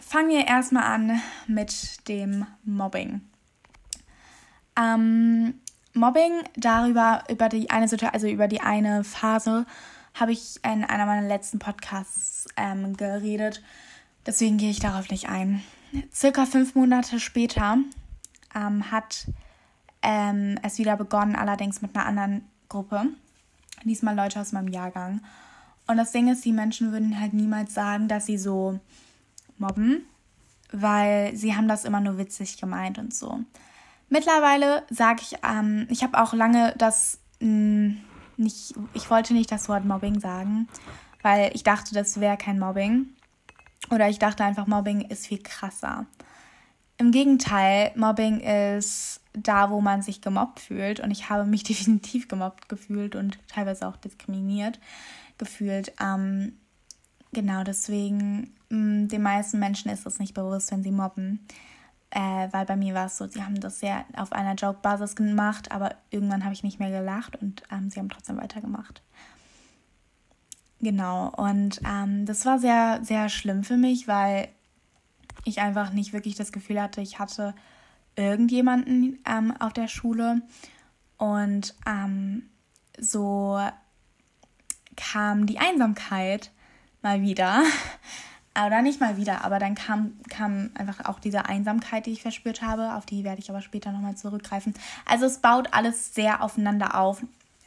fangen 0.00 0.30
wir 0.30 0.46
erstmal 0.46 0.84
an 0.84 1.20
mit 1.46 2.08
dem 2.08 2.46
Mobbing. 2.64 3.20
Ähm, 4.76 5.54
Mobbing, 5.92 6.42
darüber, 6.56 7.24
über 7.28 7.48
die 7.48 7.70
eine 7.70 7.88
Situation, 7.88 8.14
also 8.14 8.28
über 8.28 8.48
die 8.48 8.60
eine 8.60 9.04
Phase, 9.04 9.66
habe 10.14 10.32
ich 10.32 10.60
in 10.64 10.84
einer 10.84 11.06
meiner 11.06 11.26
letzten 11.26 11.58
Podcasts 11.58 12.46
ähm, 12.56 12.96
geredet. 12.96 13.62
Deswegen 14.26 14.58
gehe 14.58 14.70
ich 14.70 14.80
darauf 14.80 15.10
nicht 15.10 15.28
ein. 15.28 15.62
Circa 16.12 16.46
fünf 16.46 16.74
Monate 16.74 17.18
später 17.18 17.78
ähm, 18.54 18.90
hat 18.90 19.26
ähm, 20.02 20.58
es 20.62 20.78
wieder 20.78 20.96
begonnen, 20.96 21.36
allerdings 21.36 21.82
mit 21.82 21.94
einer 21.94 22.06
anderen 22.06 22.44
Gruppe. 22.68 23.06
Diesmal 23.84 24.14
Leute 24.14 24.40
aus 24.40 24.52
meinem 24.52 24.68
Jahrgang. 24.68 25.20
Und 25.90 25.96
das 25.96 26.12
Ding 26.12 26.28
ist, 26.28 26.44
die 26.44 26.52
Menschen 26.52 26.92
würden 26.92 27.20
halt 27.20 27.32
niemals 27.32 27.74
sagen, 27.74 28.06
dass 28.06 28.26
sie 28.26 28.38
so 28.38 28.78
mobben, 29.58 30.06
weil 30.70 31.34
sie 31.34 31.56
haben 31.56 31.66
das 31.66 31.84
immer 31.84 32.00
nur 32.00 32.16
witzig 32.16 32.60
gemeint 32.60 32.96
und 32.98 33.12
so. 33.12 33.40
Mittlerweile 34.08 34.84
sage 34.88 35.22
ich, 35.22 35.38
ähm, 35.42 35.88
ich 35.90 36.04
habe 36.04 36.22
auch 36.22 36.32
lange 36.32 36.74
das 36.78 37.18
mh, 37.40 37.48
hm, 37.48 38.00
nicht, 38.36 38.74
ich 38.94 39.10
wollte 39.10 39.34
nicht 39.34 39.50
das 39.50 39.68
Wort 39.68 39.84
Mobbing 39.84 40.20
sagen, 40.20 40.68
weil 41.22 41.50
ich 41.54 41.64
dachte, 41.64 41.92
das 41.92 42.20
wäre 42.20 42.36
kein 42.36 42.60
Mobbing. 42.60 43.08
Oder 43.90 44.08
ich 44.08 44.20
dachte 44.20 44.44
einfach, 44.44 44.68
Mobbing 44.68 45.00
ist 45.00 45.26
viel 45.26 45.42
krasser. 45.42 46.06
Im 46.98 47.10
Gegenteil, 47.10 47.90
Mobbing 47.96 48.38
ist 48.38 49.22
da, 49.32 49.70
wo 49.70 49.80
man 49.80 50.02
sich 50.02 50.20
gemobbt 50.20 50.60
fühlt. 50.60 51.00
Und 51.00 51.10
ich 51.10 51.30
habe 51.30 51.46
mich 51.46 51.64
definitiv 51.64 52.28
gemobbt 52.28 52.68
gefühlt 52.68 53.16
und 53.16 53.40
teilweise 53.48 53.88
auch 53.88 53.96
diskriminiert 53.96 54.78
gefühlt. 55.40 55.92
Ähm, 56.00 56.52
genau 57.32 57.64
deswegen, 57.64 58.54
mh, 58.68 58.76
mm, 58.78 59.08
den 59.08 59.22
meisten 59.22 59.58
Menschen 59.58 59.90
ist 59.90 60.06
es 60.06 60.20
nicht 60.20 60.34
bewusst, 60.34 60.70
wenn 60.70 60.84
sie 60.84 60.92
mobben. 60.92 61.44
Äh, 62.10 62.48
weil 62.52 62.66
bei 62.66 62.76
mir 62.76 62.94
war 62.94 63.06
es 63.06 63.18
so, 63.18 63.26
sie 63.26 63.42
haben 63.42 63.60
das 63.60 63.80
sehr 63.80 64.04
auf 64.16 64.32
einer 64.32 64.54
Joke-Basis 64.54 65.16
gemacht, 65.16 65.70
aber 65.70 65.94
irgendwann 66.10 66.44
habe 66.44 66.54
ich 66.54 66.64
nicht 66.64 66.80
mehr 66.80 66.90
gelacht 66.90 67.40
und 67.40 67.62
ähm, 67.70 67.90
sie 67.90 68.00
haben 68.00 68.08
trotzdem 68.08 68.36
weitergemacht. 68.36 69.02
Genau, 70.80 71.28
und 71.36 71.80
ähm, 71.86 72.26
das 72.26 72.46
war 72.46 72.58
sehr, 72.58 73.00
sehr 73.02 73.28
schlimm 73.28 73.64
für 73.64 73.76
mich, 73.76 74.08
weil 74.08 74.48
ich 75.44 75.60
einfach 75.60 75.92
nicht 75.92 76.12
wirklich 76.12 76.34
das 76.34 76.52
Gefühl 76.52 76.80
hatte, 76.80 77.00
ich 77.00 77.18
hatte 77.18 77.54
irgendjemanden 78.16 79.18
ähm, 79.26 79.54
auf 79.58 79.72
der 79.72 79.88
Schule. 79.88 80.42
Und 81.16 81.74
ähm, 81.86 82.48
so 82.98 83.60
kam 85.00 85.46
die 85.46 85.58
Einsamkeit 85.58 86.50
mal 87.02 87.22
wieder. 87.22 87.62
Oder 88.66 88.82
nicht 88.82 89.00
mal 89.00 89.16
wieder, 89.16 89.44
aber 89.44 89.58
dann 89.58 89.76
kam, 89.76 90.18
kam 90.28 90.70
einfach 90.74 91.04
auch 91.06 91.20
diese 91.20 91.46
Einsamkeit, 91.46 92.06
die 92.06 92.10
ich 92.10 92.22
verspürt 92.22 92.62
habe. 92.62 92.94
Auf 92.94 93.06
die 93.06 93.22
werde 93.22 93.40
ich 93.40 93.48
aber 93.48 93.62
später 93.62 93.92
nochmal 93.92 94.16
zurückgreifen. 94.16 94.74
Also 95.06 95.24
es 95.24 95.38
baut 95.38 95.72
alles 95.72 96.14
sehr 96.14 96.42
aufeinander 96.42 96.98
auf, 96.98 97.22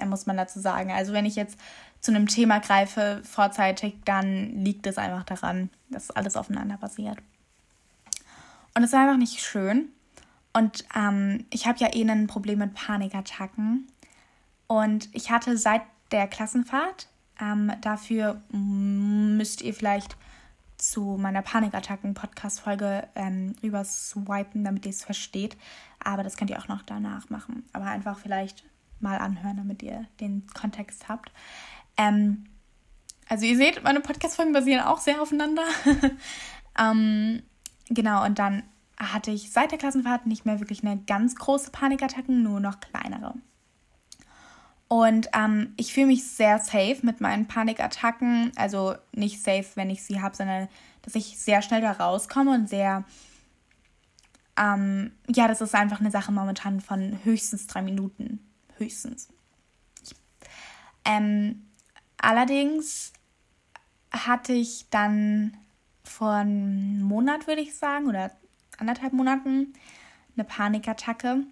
muss 0.05 0.25
man 0.25 0.35
dazu 0.35 0.59
sagen. 0.59 0.91
Also 0.91 1.13
wenn 1.13 1.25
ich 1.25 1.35
jetzt 1.35 1.57
zu 2.01 2.11
einem 2.11 2.27
Thema 2.27 2.59
greife 2.59 3.21
vorzeitig, 3.23 3.95
dann 4.03 4.63
liegt 4.63 4.85
es 4.85 4.97
einfach 4.97 5.23
daran, 5.23 5.69
dass 5.89 6.11
alles 6.11 6.35
aufeinander 6.35 6.77
basiert. 6.77 7.17
Und 8.75 8.83
es 8.83 8.91
war 8.91 9.01
einfach 9.01 9.17
nicht 9.17 9.39
schön. 9.39 9.87
Und 10.51 10.85
ähm, 10.95 11.45
ich 11.49 11.65
habe 11.65 11.79
ja 11.79 11.93
eh 11.93 12.03
ein 12.03 12.27
Problem 12.27 12.59
mit 12.59 12.73
Panikattacken. 12.73 13.87
Und 14.67 15.07
ich 15.13 15.31
hatte 15.31 15.57
seit 15.57 15.81
der 16.11 16.27
Klassenfahrt, 16.27 17.07
ähm, 17.43 17.71
dafür 17.81 18.41
müsst 18.51 19.61
ihr 19.61 19.73
vielleicht 19.73 20.15
zu 20.77 21.17
meiner 21.19 21.41
Panikattacken-Podcast-Folge 21.41 23.07
ähm, 23.15 23.53
überswipen, 23.61 24.63
damit 24.63 24.85
ihr 24.85 24.91
es 24.91 25.03
versteht. 25.03 25.57
Aber 26.03 26.23
das 26.23 26.37
könnt 26.37 26.51
ihr 26.51 26.59
auch 26.59 26.67
noch 26.67 26.83
danach 26.83 27.29
machen. 27.29 27.65
Aber 27.73 27.85
einfach 27.85 28.19
vielleicht 28.19 28.63
mal 28.99 29.17
anhören, 29.17 29.57
damit 29.57 29.83
ihr 29.83 30.05
den 30.19 30.47
Kontext 30.53 31.09
habt. 31.09 31.31
Ähm, 31.97 32.45
also 33.27 33.45
ihr 33.45 33.57
seht, 33.57 33.83
meine 33.83 33.99
Podcast-Folgen 33.99 34.53
basieren 34.53 34.81
auch 34.81 34.99
sehr 34.99 35.21
aufeinander. 35.21 35.63
ähm, 36.79 37.43
genau, 37.89 38.25
und 38.25 38.39
dann 38.39 38.63
hatte 38.97 39.31
ich 39.31 39.51
seit 39.51 39.71
der 39.71 39.79
Klassenfahrt 39.79 40.27
nicht 40.27 40.45
mehr 40.45 40.59
wirklich 40.59 40.83
eine 40.83 40.97
ganz 41.03 41.35
große 41.35 41.71
Panikattacken, 41.71 42.43
nur 42.43 42.59
noch 42.59 42.79
kleinere. 42.79 43.35
Und 44.93 45.27
ähm, 45.33 45.73
ich 45.75 45.91
fühle 45.91 46.05
mich 46.05 46.23
sehr 46.23 46.59
safe 46.59 46.99
mit 47.01 47.19
meinen 47.19 47.47
Panikattacken. 47.47 48.51
Also 48.55 48.93
nicht 49.11 49.41
safe, 49.41 49.65
wenn 49.73 49.89
ich 49.89 50.03
sie 50.03 50.21
habe, 50.21 50.35
sondern 50.35 50.67
dass 51.01 51.15
ich 51.15 51.39
sehr 51.39 51.63
schnell 51.63 51.81
da 51.81 51.93
rauskomme 51.93 52.51
und 52.51 52.69
sehr. 52.69 53.03
Ähm, 54.55 55.11
ja, 55.27 55.47
das 55.47 55.61
ist 55.61 55.73
einfach 55.73 55.99
eine 55.99 56.11
Sache 56.11 56.31
momentan 56.31 56.79
von 56.79 57.17
höchstens 57.23 57.65
drei 57.65 57.81
Minuten. 57.81 58.39
Höchstens. 58.77 59.29
Ähm, 61.05 61.65
allerdings 62.19 63.13
hatte 64.11 64.53
ich 64.53 64.85
dann 64.91 65.57
vor 66.03 66.33
einem 66.33 67.01
Monat, 67.01 67.47
würde 67.47 67.61
ich 67.61 67.75
sagen, 67.75 68.05
oder 68.05 68.29
anderthalb 68.77 69.13
Monaten 69.13 69.73
eine 70.35 70.43
Panikattacke. 70.43 71.47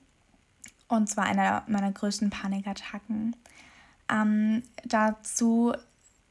Und 0.91 1.07
zwar 1.07 1.25
einer 1.25 1.63
meiner 1.67 1.91
größten 1.91 2.29
Panikattacken. 2.29 3.36
Ähm, 4.10 4.63
dazu 4.83 5.74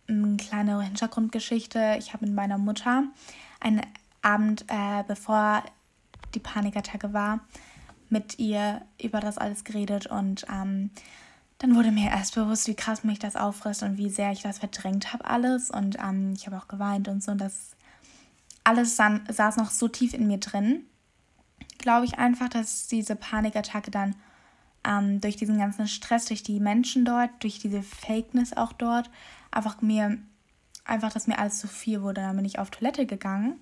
eine 0.09 0.37
kleine 0.37 0.83
Hintergrundgeschichte. 0.83 1.97
Ich 1.99 2.13
habe 2.13 2.27
mit 2.27 2.35
meiner 2.35 2.59
Mutter 2.59 3.05
einen 3.61 3.81
Abend, 4.23 4.65
äh, 4.69 5.03
bevor 5.07 5.63
die 6.35 6.41
Panikattacke 6.41 7.13
war, 7.13 7.41
mit 8.09 8.39
ihr 8.39 8.83
über 9.01 9.21
das 9.21 9.39
alles 9.39 9.65
geredet 9.65 10.07
und 10.07 10.45
ähm, 10.53 10.91
dann 11.59 11.75
wurde 11.75 11.93
mir 11.93 12.11
erst 12.11 12.35
bewusst, 12.35 12.67
wie 12.67 12.75
krass 12.75 13.05
mich 13.05 13.19
das 13.19 13.37
auffrisst 13.37 13.83
und 13.83 13.99
wie 13.99 14.11
sehr 14.11 14.33
ich 14.33 14.43
das 14.43 14.59
verdrängt 14.59 15.13
habe 15.13 15.25
alles 15.25 15.71
und 15.71 15.97
ähm, 15.99 16.35
ich 16.37 16.47
habe 16.47 16.59
auch 16.59 16.69
geweint 16.69 17.09
und 17.09 17.23
so 17.23 17.33
und 17.33 17.39
das 17.39 17.77
alles 18.65 18.97
dann, 18.97 19.23
saß 19.29 19.57
noch 19.57 19.71
so 19.71 19.89
tief 19.89 20.13
in 20.13 20.27
mir 20.27 20.39
drin, 20.39 20.85
glaube 21.79 22.05
ich 22.07 22.19
einfach, 22.19 22.49
dass 22.49 22.89
diese 22.89 23.17
Panikattacke 23.17 23.91
dann 23.91 24.17
ähm, 24.85 25.21
durch 25.21 25.37
diesen 25.37 25.59
ganzen 25.59 25.89
Stress, 25.89 26.27
durch 26.27 26.43
die 26.43 26.61
Menschen 26.61 27.05
dort, 27.05 27.31
durch 27.41 27.59
diese 27.59 27.83
Fakeness 27.83 28.57
auch 28.57 28.73
dort, 28.73 29.11
einfach 29.51 29.81
mir, 29.83 30.19
einfach, 30.85 31.13
dass 31.13 31.27
mir 31.27 31.39
alles 31.39 31.59
zu 31.59 31.69
viel 31.69 32.03
wurde. 32.03 32.23
Dann 32.23 32.37
bin 32.37 32.45
ich 32.45 32.59
auf 32.59 32.71
Toilette 32.71 33.07
gegangen, 33.07 33.61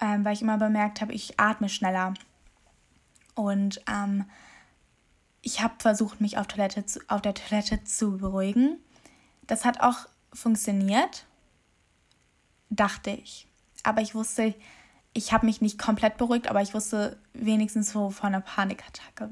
ähm, 0.00 0.24
weil 0.24 0.34
ich 0.34 0.42
immer 0.42 0.58
bemerkt 0.58 1.00
habe, 1.00 1.12
ich 1.12 1.38
atme 1.40 1.68
schneller. 1.68 2.14
Und 3.34 3.80
ähm, 3.90 4.24
ich 5.42 5.62
habe 5.62 5.74
versucht, 5.78 6.20
mich 6.20 6.38
auf, 6.38 6.46
Toilette 6.46 6.86
zu, 6.86 7.00
auf 7.08 7.22
der 7.22 7.34
Toilette 7.34 7.84
zu 7.84 8.18
beruhigen. 8.18 8.78
Das 9.46 9.64
hat 9.64 9.80
auch 9.80 10.06
funktioniert, 10.32 11.26
dachte 12.70 13.10
ich. 13.10 13.46
Aber 13.82 14.00
ich 14.00 14.14
wusste, 14.14 14.54
ich 15.12 15.32
habe 15.32 15.46
mich 15.46 15.60
nicht 15.60 15.78
komplett 15.78 16.16
beruhigt, 16.16 16.48
aber 16.48 16.62
ich 16.62 16.74
wusste 16.74 17.18
wenigstens 17.34 17.92
so 17.92 18.10
von 18.10 18.28
einer 18.28 18.40
Panikattacke. 18.40 19.30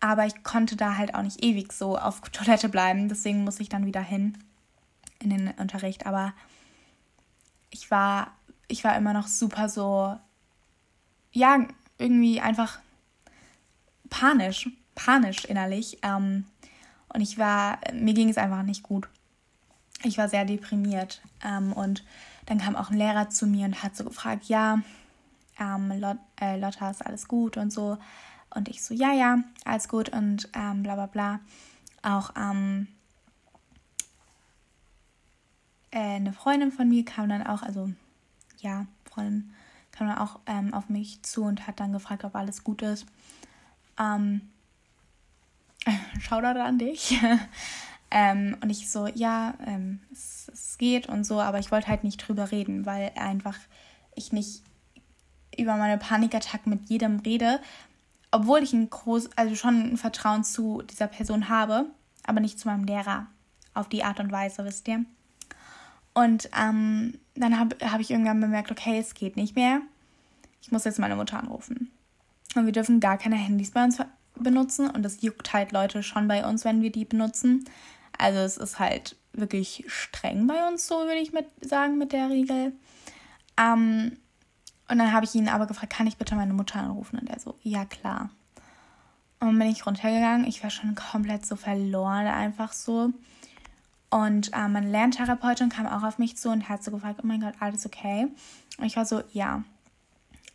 Aber 0.00 0.26
ich 0.26 0.42
konnte 0.42 0.76
da 0.76 0.96
halt 0.96 1.14
auch 1.14 1.22
nicht 1.22 1.42
ewig 1.42 1.72
so 1.72 1.98
auf 1.98 2.20
Toilette 2.32 2.68
bleiben. 2.68 3.08
Deswegen 3.08 3.44
muss 3.44 3.60
ich 3.60 3.68
dann 3.68 3.86
wieder 3.86 4.02
hin 4.02 4.38
in 5.18 5.30
den 5.30 5.48
Unterricht. 5.58 6.06
Aber 6.06 6.32
ich 7.70 7.90
war, 7.90 8.32
ich 8.68 8.84
war 8.84 8.96
immer 8.96 9.12
noch 9.12 9.26
super 9.26 9.68
so, 9.68 10.16
ja, 11.32 11.66
irgendwie 11.98 12.40
einfach 12.40 12.78
panisch, 14.10 14.68
panisch 14.94 15.44
innerlich. 15.44 15.98
Ähm, 16.02 16.44
und 17.08 17.20
ich 17.20 17.38
war, 17.38 17.78
mir 17.92 18.14
ging 18.14 18.28
es 18.28 18.38
einfach 18.38 18.62
nicht 18.62 18.82
gut. 18.82 19.08
Ich 20.02 20.18
war 20.18 20.28
sehr 20.28 20.44
deprimiert. 20.44 21.22
Ähm, 21.44 21.72
und 21.72 22.04
dann 22.46 22.58
kam 22.58 22.76
auch 22.76 22.90
ein 22.90 22.98
Lehrer 22.98 23.30
zu 23.30 23.46
mir 23.46 23.66
und 23.66 23.82
hat 23.82 23.96
so 23.96 24.04
gefragt, 24.04 24.44
ja, 24.46 24.80
ähm, 25.58 25.92
Lot, 25.98 26.18
äh, 26.40 26.58
Lotta, 26.58 26.90
ist 26.90 27.04
alles 27.04 27.28
gut 27.28 27.56
und 27.56 27.72
so. 27.72 27.98
Und 28.56 28.68
ich 28.68 28.82
so, 28.82 28.94
ja, 28.94 29.12
ja, 29.12 29.38
alles 29.64 29.88
gut 29.88 30.08
und 30.08 30.48
ähm, 30.54 30.82
bla 30.82 30.94
bla 30.94 31.06
bla. 31.06 31.40
Auch 32.02 32.30
ähm, 32.36 32.88
äh, 35.90 36.16
eine 36.16 36.32
Freundin 36.32 36.72
von 36.72 36.88
mir 36.88 37.04
kam 37.04 37.28
dann 37.28 37.46
auch, 37.46 37.62
also 37.62 37.90
ja, 38.58 38.86
Freundin 39.04 39.52
kam 39.92 40.08
dann 40.08 40.18
auch 40.18 40.40
ähm, 40.46 40.72
auf 40.72 40.88
mich 40.88 41.22
zu 41.22 41.44
und 41.44 41.66
hat 41.66 41.80
dann 41.80 41.92
gefragt, 41.92 42.24
ob 42.24 42.34
alles 42.34 42.64
gut 42.64 42.80
ist. 42.80 43.06
Ähm, 43.98 44.40
Shoutout 46.20 46.58
an 46.58 46.78
dich. 46.78 47.20
ähm, 48.10 48.56
und 48.62 48.70
ich 48.70 48.90
so, 48.90 49.06
ja, 49.06 49.52
ähm, 49.66 50.00
es, 50.12 50.50
es 50.52 50.78
geht 50.78 51.08
und 51.08 51.24
so, 51.24 51.42
aber 51.42 51.58
ich 51.58 51.70
wollte 51.70 51.88
halt 51.88 52.04
nicht 52.04 52.18
drüber 52.18 52.50
reden, 52.52 52.86
weil 52.86 53.12
einfach 53.16 53.58
ich 54.14 54.32
nicht 54.32 54.62
über 55.58 55.76
meine 55.76 55.98
Panikattacken 55.98 56.70
mit 56.70 56.88
jedem 56.88 57.20
rede, 57.20 57.60
obwohl 58.30 58.62
ich 58.62 58.72
ein 58.72 58.90
groß, 58.90 59.30
also 59.36 59.54
schon 59.54 59.92
ein 59.92 59.96
Vertrauen 59.96 60.44
zu 60.44 60.82
dieser 60.82 61.06
Person 61.06 61.48
habe, 61.48 61.86
aber 62.24 62.40
nicht 62.40 62.58
zu 62.58 62.68
meinem 62.68 62.84
Lehrer 62.84 63.26
auf 63.74 63.88
die 63.88 64.04
Art 64.04 64.20
und 64.20 64.32
Weise, 64.32 64.64
wisst 64.64 64.88
ihr. 64.88 65.04
Und 66.14 66.48
ähm, 66.58 67.18
dann 67.34 67.58
habe 67.58 67.76
hab 67.90 68.00
ich 68.00 68.10
irgendwann 68.10 68.40
bemerkt, 68.40 68.70
okay, 68.70 68.98
es 68.98 69.14
geht 69.14 69.36
nicht 69.36 69.54
mehr. 69.54 69.82
Ich 70.62 70.72
muss 70.72 70.84
jetzt 70.84 70.98
meine 70.98 71.16
Mutter 71.16 71.38
anrufen. 71.38 71.90
Und 72.54 72.64
wir 72.64 72.72
dürfen 72.72 73.00
gar 73.00 73.18
keine 73.18 73.36
Handys 73.36 73.72
bei 73.72 73.84
uns 73.84 73.98
benutzen. 74.34 74.88
Und 74.88 75.02
das 75.02 75.20
juckt 75.20 75.52
halt 75.52 75.72
Leute 75.72 76.02
schon 76.02 76.26
bei 76.26 76.46
uns, 76.46 76.64
wenn 76.64 76.80
wir 76.82 76.90
die 76.90 77.04
benutzen. 77.04 77.64
Also 78.16 78.38
es 78.40 78.56
ist 78.56 78.78
halt 78.78 79.16
wirklich 79.34 79.84
streng 79.88 80.46
bei 80.46 80.66
uns, 80.66 80.86
so 80.86 81.00
würde 81.00 81.18
ich 81.18 81.32
mit 81.32 81.46
sagen, 81.60 81.98
mit 81.98 82.12
der 82.12 82.30
Regel. 82.30 82.72
Ähm, 83.58 84.16
und 84.88 84.98
dann 84.98 85.12
habe 85.12 85.24
ich 85.24 85.34
ihn 85.34 85.48
aber 85.48 85.66
gefragt, 85.66 85.92
kann 85.92 86.06
ich 86.06 86.16
bitte 86.16 86.36
meine 86.36 86.52
Mutter 86.52 86.78
anrufen? 86.78 87.18
Und 87.18 87.28
er 87.28 87.40
so, 87.40 87.58
ja 87.62 87.84
klar. 87.84 88.30
Und 89.40 89.48
dann 89.48 89.58
bin 89.58 89.68
ich 89.68 89.86
runtergegangen. 89.86 90.46
Ich 90.46 90.62
war 90.62 90.70
schon 90.70 90.94
komplett 90.94 91.44
so 91.44 91.56
verloren, 91.56 92.26
einfach 92.26 92.72
so. 92.72 93.12
Und 94.10 94.52
äh, 94.52 94.68
meine 94.68 94.88
Lerntherapeutin 94.88 95.68
kam 95.68 95.86
auch 95.86 96.04
auf 96.04 96.18
mich 96.18 96.36
zu 96.36 96.50
und 96.50 96.68
hat 96.68 96.84
so 96.84 96.90
gefragt, 96.90 97.20
oh 97.22 97.26
mein 97.26 97.40
Gott, 97.40 97.54
alles 97.60 97.84
okay? 97.84 98.28
Und 98.78 98.84
ich 98.84 98.96
war 98.96 99.04
so, 99.04 99.22
ja. 99.32 99.64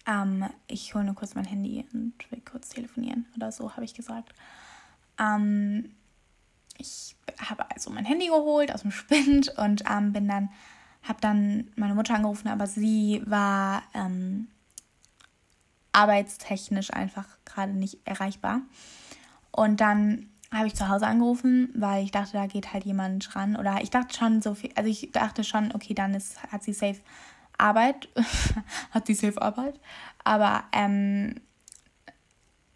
Ähm, 0.07 0.45
ich 0.67 0.95
hole 0.95 1.03
nur 1.03 1.15
kurz 1.15 1.35
mein 1.35 1.45
Handy 1.45 1.85
und 1.93 2.13
will 2.31 2.41
kurz 2.49 2.69
telefonieren 2.69 3.27
oder 3.35 3.51
so, 3.51 3.73
habe 3.73 3.85
ich 3.85 3.93
gesagt. 3.93 4.33
Ähm, 5.19 5.91
ich 6.77 7.15
habe 7.37 7.69
also 7.69 7.91
mein 7.91 8.05
Handy 8.05 8.27
geholt 8.27 8.73
aus 8.73 8.81
dem 8.81 8.91
Spind 8.91 9.49
und 9.57 9.83
ähm, 9.89 10.13
bin 10.13 10.27
dann, 10.27 10.49
habe 11.03 11.19
dann 11.21 11.71
meine 11.75 11.95
Mutter 11.95 12.15
angerufen, 12.15 12.47
aber 12.47 12.67
sie 12.67 13.21
war 13.25 13.83
ähm, 13.93 14.47
arbeitstechnisch 15.93 16.93
einfach 16.93 17.27
gerade 17.45 17.73
nicht 17.73 17.99
erreichbar. 18.05 18.61
Und 19.51 19.81
dann 19.81 20.29
habe 20.53 20.67
ich 20.67 20.75
zu 20.75 20.89
Hause 20.89 21.07
angerufen, 21.07 21.69
weil 21.75 22.03
ich 22.03 22.11
dachte, 22.11 22.33
da 22.33 22.45
geht 22.45 22.73
halt 22.73 22.83
jemand 22.83 23.35
ran. 23.35 23.55
Oder 23.55 23.81
ich 23.81 23.89
dachte 23.89 24.13
schon 24.15 24.41
so 24.41 24.53
viel, 24.53 24.71
also 24.75 24.89
ich 24.89 25.11
dachte 25.11 25.43
schon, 25.43 25.73
okay, 25.73 25.93
dann 25.93 26.13
ist, 26.13 26.41
hat 26.51 26.63
sie 26.63 26.73
safe 26.73 26.99
Arbeit. 27.57 28.09
hat 28.91 29.07
sie 29.07 29.13
safe 29.13 29.41
Arbeit. 29.41 29.79
Aber, 30.23 30.65
ähm, 30.73 31.35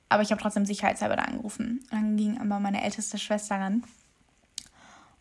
aber 0.09 0.23
ich 0.23 0.31
habe 0.31 0.41
trotzdem 0.41 0.65
sicherheitshalber 0.65 1.17
da 1.17 1.23
angerufen. 1.23 1.85
Dann 1.91 2.15
ging 2.15 2.39
aber 2.39 2.59
meine 2.59 2.83
älteste 2.83 3.17
Schwester 3.17 3.59
ran. 3.59 3.83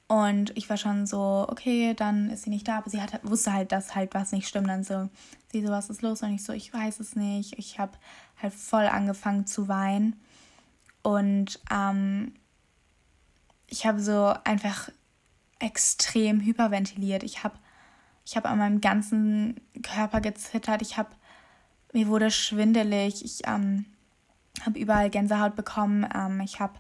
Und 0.07 0.57
ich 0.57 0.69
war 0.69 0.77
schon 0.77 1.07
so, 1.07 1.47
okay, 1.49 1.95
dann 1.95 2.29
ist 2.31 2.43
sie 2.43 2.51
nicht 2.51 2.69
da, 2.69 2.79
aber 2.79 2.91
sie 2.91 3.01
hat, 3.01 3.19
wusste 3.23 3.53
halt, 3.53 3.73
dass 3.73 3.95
halt 3.95 4.15
was 4.15 4.33
nicht 4.33 4.47
stimmt. 4.47 4.69
Dann 4.69 4.85
so, 4.85 5.09
sie 5.51 5.65
so, 5.65 5.71
was 5.73 5.91
ist 5.91 6.03
los? 6.03 6.23
Und 6.23 6.35
ich 6.35 6.45
so, 6.45 6.53
ich 6.53 6.73
weiß 6.73 7.01
es 7.01 7.17
nicht. 7.17 7.59
Ich 7.59 7.79
habe 7.79 7.93
halt 8.41 8.53
voll 8.53 8.87
angefangen 8.87 9.47
zu 9.47 9.69
weinen. 9.69 10.21
Und 11.03 11.59
ähm, 11.71 12.35
ich 13.69 13.87
habe 13.87 14.01
so 14.01 14.35
einfach 14.45 14.91
extrem 15.59 16.41
hyperventiliert. 16.41 17.23
Ich 17.23 17.45
habe 17.45 17.57
ich 18.27 18.37
hab 18.37 18.47
an 18.47 18.59
meinem 18.59 18.81
ganzen 18.81 19.61
Körper 19.83 20.21
gezittert. 20.21 20.83
Ich 20.83 20.97
habe, 20.97 21.11
mir 21.93 22.09
wurde 22.09 22.31
schwindelig. 22.31 23.25
Ich 23.25 23.47
ähm, 23.47 23.85
habe 24.65 24.79
überall 24.79 25.11
Gänsehaut 25.11 25.57
bekommen. 25.57 26.07
Ähm, 26.15 26.41
ich 26.41 26.61
habe, 26.61 26.75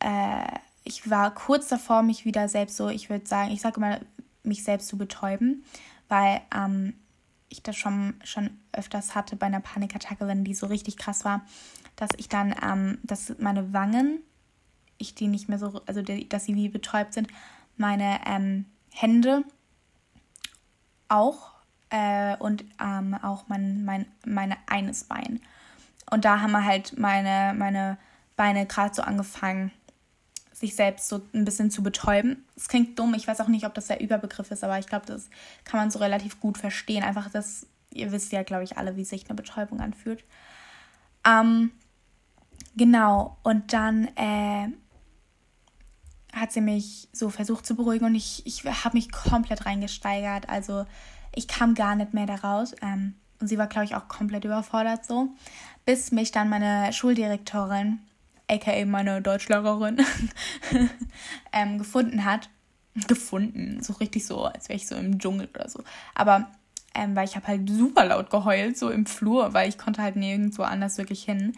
äh, 0.00 0.46
ich 0.86 1.10
war 1.10 1.34
kurz 1.34 1.66
davor, 1.66 2.02
mich 2.02 2.24
wieder 2.24 2.48
selbst 2.48 2.76
so, 2.76 2.88
ich 2.88 3.10
würde 3.10 3.26
sagen, 3.26 3.50
ich 3.50 3.60
sage 3.60 3.78
immer, 3.78 3.98
mich 4.44 4.62
selbst 4.62 4.86
zu 4.86 4.96
betäuben, 4.96 5.64
weil 6.08 6.40
ähm, 6.54 6.94
ich 7.48 7.62
das 7.62 7.76
schon, 7.76 8.14
schon 8.22 8.50
öfters 8.72 9.16
hatte 9.16 9.34
bei 9.34 9.46
einer 9.46 9.60
Panikattacke, 9.60 10.28
wenn 10.28 10.44
die 10.44 10.54
so 10.54 10.66
richtig 10.66 10.96
krass 10.96 11.24
war, 11.24 11.42
dass 11.96 12.10
ich 12.18 12.28
dann, 12.28 12.54
ähm, 12.62 12.98
dass 13.02 13.34
meine 13.38 13.72
Wangen 13.72 14.20
ich 14.98 15.14
die 15.14 15.26
nicht 15.26 15.48
mehr 15.48 15.58
so, 15.58 15.82
also 15.86 16.02
die, 16.02 16.28
dass 16.28 16.44
sie 16.44 16.54
wie 16.54 16.68
betäubt 16.68 17.12
sind, 17.12 17.28
meine 17.76 18.20
ähm, 18.24 18.66
Hände 18.90 19.44
auch 21.08 21.50
äh, 21.90 22.36
und 22.36 22.64
ähm, 22.80 23.14
auch 23.22 23.48
mein, 23.48 23.84
mein, 23.84 24.06
meine 24.24 24.56
eines 24.66 25.04
Bein. 25.04 25.40
Und 26.10 26.24
da 26.24 26.40
haben 26.40 26.52
wir 26.52 26.64
halt 26.64 26.96
meine, 26.96 27.54
meine 27.58 27.98
Beine 28.36 28.66
gerade 28.66 28.94
so 28.94 29.02
angefangen, 29.02 29.72
sich 30.58 30.74
selbst 30.74 31.08
so 31.08 31.20
ein 31.34 31.44
bisschen 31.44 31.70
zu 31.70 31.82
betäuben. 31.82 32.44
Es 32.56 32.68
klingt 32.68 32.98
dumm, 32.98 33.12
ich 33.12 33.28
weiß 33.28 33.40
auch 33.40 33.48
nicht, 33.48 33.66
ob 33.66 33.74
das 33.74 33.88
der 33.88 34.00
Überbegriff 34.00 34.50
ist, 34.50 34.64
aber 34.64 34.78
ich 34.78 34.86
glaube, 34.86 35.04
das 35.04 35.28
kann 35.64 35.78
man 35.78 35.90
so 35.90 35.98
relativ 35.98 36.40
gut 36.40 36.56
verstehen. 36.56 37.02
Einfach, 37.02 37.28
dass 37.28 37.66
ihr 37.92 38.10
wisst 38.10 38.32
ja, 38.32 38.42
glaube 38.42 38.64
ich, 38.64 38.78
alle, 38.78 38.96
wie 38.96 39.04
sich 39.04 39.28
eine 39.28 39.34
Betäubung 39.34 39.80
anfühlt. 39.80 40.24
Ähm, 41.26 41.72
genau, 42.74 43.36
und 43.42 43.74
dann 43.74 44.08
äh, 44.16 44.68
hat 46.32 46.52
sie 46.52 46.62
mich 46.62 47.08
so 47.12 47.28
versucht 47.28 47.66
zu 47.66 47.76
beruhigen 47.76 48.06
und 48.06 48.14
ich, 48.14 48.46
ich 48.46 48.64
habe 48.64 48.96
mich 48.96 49.12
komplett 49.12 49.66
reingesteigert. 49.66 50.48
Also 50.48 50.86
ich 51.34 51.48
kam 51.48 51.74
gar 51.74 51.96
nicht 51.96 52.14
mehr 52.14 52.26
daraus. 52.26 52.74
Ähm, 52.80 53.14
und 53.40 53.48
sie 53.48 53.58
war, 53.58 53.66
glaube 53.66 53.84
ich, 53.84 53.94
auch 53.94 54.08
komplett 54.08 54.44
überfordert 54.44 55.04
so. 55.04 55.28
Bis 55.84 56.12
mich 56.12 56.32
dann 56.32 56.48
meine 56.48 56.94
Schuldirektorin, 56.94 58.00
aka 58.50 58.84
meine 58.86 59.22
Deutschlehrerin, 59.22 60.04
ähm, 61.52 61.78
gefunden 61.78 62.24
hat. 62.24 62.48
Gefunden, 63.08 63.82
so 63.82 63.92
richtig 63.94 64.24
so, 64.24 64.44
als 64.44 64.70
wäre 64.70 64.78
ich 64.78 64.86
so 64.86 64.94
im 64.94 65.18
Dschungel 65.18 65.48
oder 65.54 65.68
so. 65.68 65.84
Aber 66.14 66.50
ähm, 66.94 67.14
weil 67.14 67.26
ich 67.26 67.36
habe 67.36 67.46
halt 67.46 67.68
super 67.68 68.06
laut 68.06 68.30
geheult, 68.30 68.78
so 68.78 68.90
im 68.90 69.04
Flur, 69.04 69.52
weil 69.52 69.68
ich 69.68 69.76
konnte 69.76 70.02
halt 70.02 70.16
nirgendwo 70.16 70.62
anders 70.62 70.96
wirklich 70.96 71.24
hin. 71.24 71.52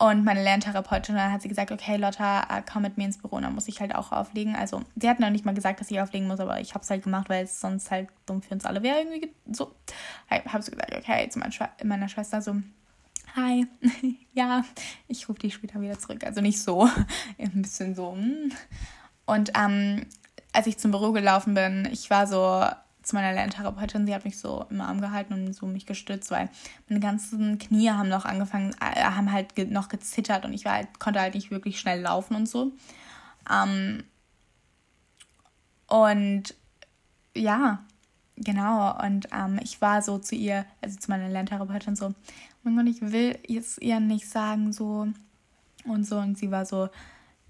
Und 0.00 0.24
meine 0.24 0.42
Lerntherapeutin, 0.44 1.16
dann 1.16 1.32
hat 1.32 1.42
sie 1.42 1.48
gesagt, 1.48 1.72
okay, 1.72 1.96
Lotta, 1.96 2.42
äh, 2.42 2.62
komm 2.70 2.82
mit 2.82 2.98
mir 2.98 3.04
ins 3.04 3.18
Büro, 3.18 3.40
dann 3.40 3.54
muss 3.54 3.66
ich 3.66 3.80
halt 3.80 3.94
auch 3.94 4.12
auflegen. 4.12 4.54
Also, 4.54 4.82
sie 4.94 5.08
hat 5.08 5.18
noch 5.18 5.30
nicht 5.30 5.44
mal 5.44 5.54
gesagt, 5.54 5.80
dass 5.80 5.90
ich 5.90 6.00
auflegen 6.00 6.28
muss, 6.28 6.38
aber 6.38 6.60
ich 6.60 6.74
habe 6.74 6.84
es 6.84 6.90
halt 6.90 7.02
gemacht, 7.02 7.28
weil 7.28 7.44
es 7.44 7.60
sonst 7.60 7.90
halt 7.90 8.08
dumm 8.24 8.40
für 8.40 8.54
uns 8.54 8.64
alle 8.64 8.84
wäre 8.84 8.98
irgendwie 8.98 9.32
so. 9.50 9.74
Habe 10.30 10.62
so 10.62 10.70
gesagt, 10.70 10.94
okay, 10.96 11.28
zu 11.28 11.40
meiner 11.84 12.08
Schwester 12.08 12.40
so, 12.42 12.54
hi, 13.36 13.66
ja, 14.32 14.64
ich 15.06 15.28
rufe 15.28 15.40
dich 15.40 15.54
später 15.54 15.80
wieder 15.80 15.98
zurück. 15.98 16.24
Also 16.24 16.40
nicht 16.40 16.60
so, 16.60 16.88
ein 17.38 17.62
bisschen 17.62 17.94
so. 17.94 18.14
Hm. 18.14 18.52
Und 19.26 19.52
ähm, 19.54 20.06
als 20.52 20.66
ich 20.66 20.78
zum 20.78 20.90
Büro 20.90 21.12
gelaufen 21.12 21.54
bin, 21.54 21.88
ich 21.92 22.10
war 22.10 22.26
so, 22.26 22.64
zu 23.08 23.16
meiner 23.16 23.32
Lerntherapeutin, 23.32 24.06
sie 24.06 24.14
hat 24.14 24.26
mich 24.26 24.38
so 24.38 24.66
im 24.68 24.82
Arm 24.82 25.00
gehalten 25.00 25.32
und 25.32 25.52
so 25.54 25.66
mich 25.66 25.86
gestützt, 25.86 26.30
weil 26.30 26.50
meine 26.88 27.00
ganzen 27.00 27.58
Knie 27.58 27.90
haben 27.90 28.10
noch 28.10 28.26
angefangen, 28.26 28.74
äh, 28.80 29.02
haben 29.02 29.32
halt 29.32 29.54
ge 29.54 29.64
noch 29.64 29.88
gezittert 29.88 30.44
und 30.44 30.52
ich 30.52 30.66
war 30.66 30.74
halt, 30.74 30.98
konnte 30.98 31.20
halt 31.20 31.34
nicht 31.34 31.50
wirklich 31.50 31.80
schnell 31.80 32.02
laufen 32.02 32.36
und 32.36 32.46
so. 32.46 32.72
Ähm, 33.50 34.04
und 35.86 36.54
ja, 37.34 37.82
genau. 38.36 39.02
Und 39.02 39.28
ähm, 39.32 39.58
ich 39.62 39.80
war 39.80 40.02
so 40.02 40.18
zu 40.18 40.34
ihr, 40.34 40.66
also 40.82 40.98
zu 40.98 41.10
meiner 41.10 41.30
Lerntherapeutin 41.30 41.96
so, 41.96 42.14
Gott, 42.76 42.86
ich 42.86 43.00
will 43.00 43.38
jetzt 43.46 43.80
ihr 43.82 44.00
nicht 44.00 44.28
sagen 44.28 44.72
so 44.72 45.08
und 45.84 46.04
so. 46.04 46.18
Und 46.18 46.38
sie 46.38 46.50
war 46.50 46.66
so, 46.66 46.88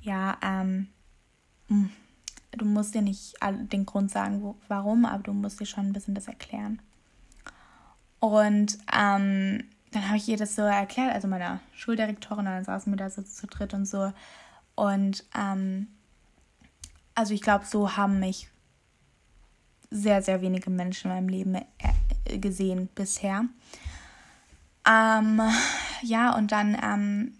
ja, 0.00 0.36
ähm, 0.42 0.88
hm, 1.68 1.90
du 2.52 2.64
musst 2.64 2.94
dir 2.94 3.02
nicht 3.02 3.34
den 3.72 3.86
Grund 3.86 4.10
sagen, 4.10 4.42
wo, 4.42 4.56
warum, 4.68 5.04
aber 5.04 5.22
du 5.22 5.32
musst 5.32 5.60
dir 5.60 5.66
schon 5.66 5.86
ein 5.86 5.92
bisschen 5.92 6.14
das 6.14 6.28
erklären. 6.28 6.80
Und 8.20 8.78
ähm, 8.92 9.64
dann 9.92 10.06
habe 10.06 10.16
ich 10.16 10.28
ihr 10.28 10.36
das 10.36 10.54
so 10.54 10.62
erklärt, 10.62 11.14
also 11.14 11.28
meiner 11.28 11.60
Schuldirektorin, 11.72 12.44
dann 12.44 12.64
saßen 12.64 12.92
wir 12.92 12.96
da 12.96 13.10
so 13.10 13.22
zu 13.22 13.46
dritt 13.46 13.74
und 13.74 13.86
so. 13.86 14.12
Und 14.74 15.24
ähm, 15.36 15.88
also 17.14 17.34
ich 17.34 17.42
glaube, 17.42 17.64
so 17.64 17.96
haben 17.96 18.20
mich 18.20 18.48
sehr, 19.90 20.22
sehr 20.22 20.42
wenige 20.42 20.70
Menschen 20.70 21.10
in 21.10 21.16
meinem 21.16 21.28
Leben 21.28 21.54
äh, 21.54 22.38
gesehen 22.38 22.88
bisher. 22.94 23.44
Ähm, 24.88 25.42
ja, 26.02 26.34
und 26.34 26.52
dann 26.52 26.76
ähm, 26.82 27.34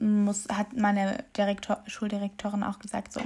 muss, 0.00 0.48
hat 0.48 0.76
meine 0.76 1.24
Direktor, 1.36 1.82
Schuldirektorin 1.86 2.64
auch 2.64 2.78
gesagt, 2.78 3.12
so, 3.12 3.20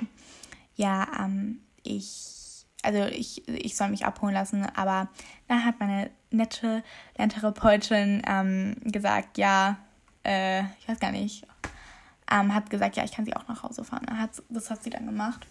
ja, 0.74 1.06
ähm, 1.18 1.60
ich, 1.82 2.66
also 2.82 3.04
ich, 3.06 3.48
ich 3.48 3.76
soll 3.76 3.88
mich 3.88 4.04
abholen 4.04 4.34
lassen, 4.34 4.66
aber 4.74 5.08
dann 5.48 5.64
hat 5.64 5.80
meine 5.80 6.10
nette 6.30 6.82
Lerntherapeutin 7.16 8.22
ähm, 8.26 8.76
gesagt, 8.84 9.38
ja, 9.38 9.78
äh, 10.24 10.64
ich 10.78 10.88
weiß 10.88 11.00
gar 11.00 11.12
nicht, 11.12 11.46
ähm, 12.30 12.54
hat 12.54 12.68
gesagt, 12.68 12.96
ja, 12.96 13.04
ich 13.04 13.12
kann 13.12 13.24
sie 13.24 13.36
auch 13.36 13.48
nach 13.48 13.62
Hause 13.62 13.84
fahren. 13.84 14.06
Das 14.48 14.70
hat 14.70 14.82
sie 14.82 14.90
dann 14.90 15.06
gemacht. 15.06 15.46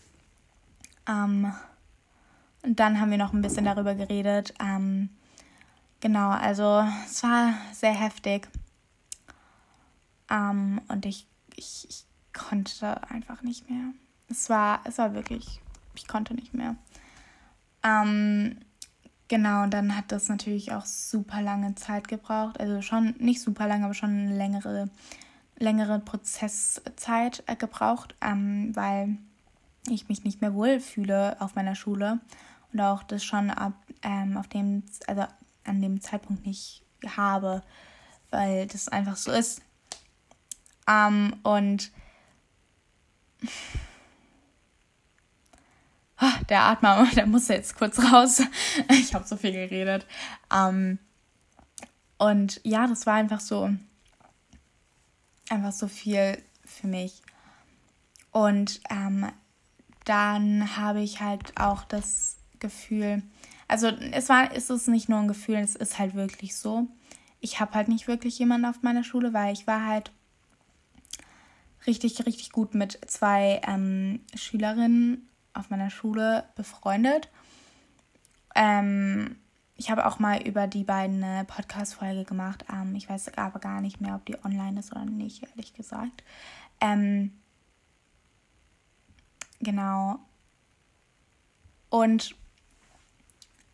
Ähm, 1.07 1.53
und 2.63 2.79
dann 2.79 2.99
haben 2.99 3.11
wir 3.11 3.17
noch 3.17 3.33
ein 3.33 3.41
bisschen 3.41 3.65
darüber 3.65 3.95
geredet. 3.95 4.53
Genau, 6.05 6.29
also 6.29 6.83
es 7.07 7.23
war 7.23 7.55
sehr 7.73 7.95
heftig. 7.95 8.47
Ähm, 10.29 10.79
und 10.87 11.03
ich, 11.07 11.25
ich, 11.55 11.87
ich 11.89 12.05
konnte 12.31 13.09
einfach 13.09 13.41
nicht 13.41 13.67
mehr. 13.71 13.85
Es 14.29 14.47
war, 14.51 14.81
es 14.83 14.99
war 14.99 15.15
wirklich, 15.15 15.59
ich 15.95 16.07
konnte 16.07 16.35
nicht 16.35 16.53
mehr. 16.53 16.75
Ähm, 17.81 18.57
genau, 19.29 19.63
und 19.63 19.73
dann 19.73 19.97
hat 19.97 20.11
das 20.11 20.29
natürlich 20.29 20.73
auch 20.73 20.85
super 20.85 21.41
lange 21.41 21.73
Zeit 21.73 22.07
gebraucht. 22.07 22.59
Also 22.59 22.83
schon 22.83 23.15
nicht 23.17 23.41
super 23.41 23.65
lange, 23.65 23.85
aber 23.85 23.95
schon 23.95 24.11
eine 24.11 24.37
längere, 24.37 24.91
längere 25.57 25.97
Prozesszeit 25.97 27.41
äh, 27.47 27.55
gebraucht, 27.55 28.13
ähm, 28.21 28.75
weil 28.75 29.17
ich 29.89 30.07
mich 30.07 30.23
nicht 30.23 30.39
mehr 30.39 30.53
wohlfühle 30.53 31.37
auf 31.39 31.55
meiner 31.55 31.73
Schule 31.73 32.19
und 32.71 32.79
auch 32.79 33.01
das 33.01 33.23
schon 33.23 33.49
ab 33.49 33.73
ähm, 34.03 34.37
auf 34.37 34.47
dem, 34.47 34.83
also 35.07 35.25
an 35.65 35.81
dem 35.81 36.01
Zeitpunkt 36.01 36.45
nicht 36.45 36.83
habe, 37.05 37.63
weil 38.29 38.67
das 38.67 38.87
einfach 38.87 39.17
so 39.17 39.31
ist. 39.31 39.61
Ähm, 40.87 41.35
und 41.43 41.91
oh, 46.21 46.43
der 46.49 46.63
Atmer, 46.63 47.07
der 47.15 47.25
muss 47.25 47.47
jetzt 47.47 47.75
kurz 47.75 47.99
raus. 47.99 48.41
Ich 48.89 49.13
habe 49.13 49.27
so 49.27 49.35
viel 49.37 49.51
geredet. 49.51 50.05
Ähm, 50.53 50.99
und 52.17 52.61
ja, 52.63 52.87
das 52.87 53.05
war 53.05 53.15
einfach 53.15 53.39
so, 53.41 53.69
einfach 55.49 55.73
so 55.73 55.87
viel 55.87 56.41
für 56.63 56.87
mich. 56.87 57.21
Und 58.31 58.81
ähm, 58.89 59.31
dann 60.05 60.77
habe 60.77 61.01
ich 61.01 61.21
halt 61.21 61.59
auch 61.59 61.83
das 61.83 62.37
Gefühl, 62.59 63.23
also 63.67 63.87
es 63.87 64.29
war, 64.29 64.53
ist 64.53 64.69
es 64.69 64.87
nicht 64.87 65.09
nur 65.09 65.19
ein 65.19 65.27
Gefühl, 65.27 65.57
es 65.57 65.75
ist 65.75 65.99
halt 65.99 66.13
wirklich 66.13 66.55
so. 66.55 66.87
Ich 67.39 67.59
habe 67.59 67.73
halt 67.73 67.87
nicht 67.87 68.07
wirklich 68.07 68.37
jemanden 68.39 68.65
auf 68.65 68.81
meiner 68.83 69.03
Schule, 69.03 69.33
weil 69.33 69.53
ich 69.53 69.67
war 69.67 69.85
halt 69.85 70.11
richtig, 71.87 72.25
richtig 72.25 72.51
gut 72.51 72.73
mit 72.73 72.99
zwei 73.07 73.61
ähm, 73.67 74.21
Schülerinnen 74.35 75.27
auf 75.53 75.69
meiner 75.69 75.89
Schule 75.89 76.45
befreundet. 76.55 77.29
Ähm, 78.55 79.37
ich 79.77 79.91
habe 79.91 80.05
auch 80.05 80.19
mal 80.19 80.41
über 80.41 80.67
die 80.67 80.83
beiden 80.83 81.23
eine 81.23 81.45
Podcast-Folge 81.45 82.23
gemacht. 82.23 82.65
Ähm, 82.71 82.95
ich 82.95 83.09
weiß 83.09 83.37
aber 83.37 83.59
gar 83.59 83.81
nicht 83.81 83.99
mehr, 83.99 84.15
ob 84.15 84.25
die 84.25 84.43
online 84.43 84.79
ist 84.79 84.91
oder 84.91 85.05
nicht, 85.05 85.43
ehrlich 85.43 85.73
gesagt. 85.73 86.23
Ähm, 86.79 87.31
genau. 89.59 90.19
Und 91.89 92.35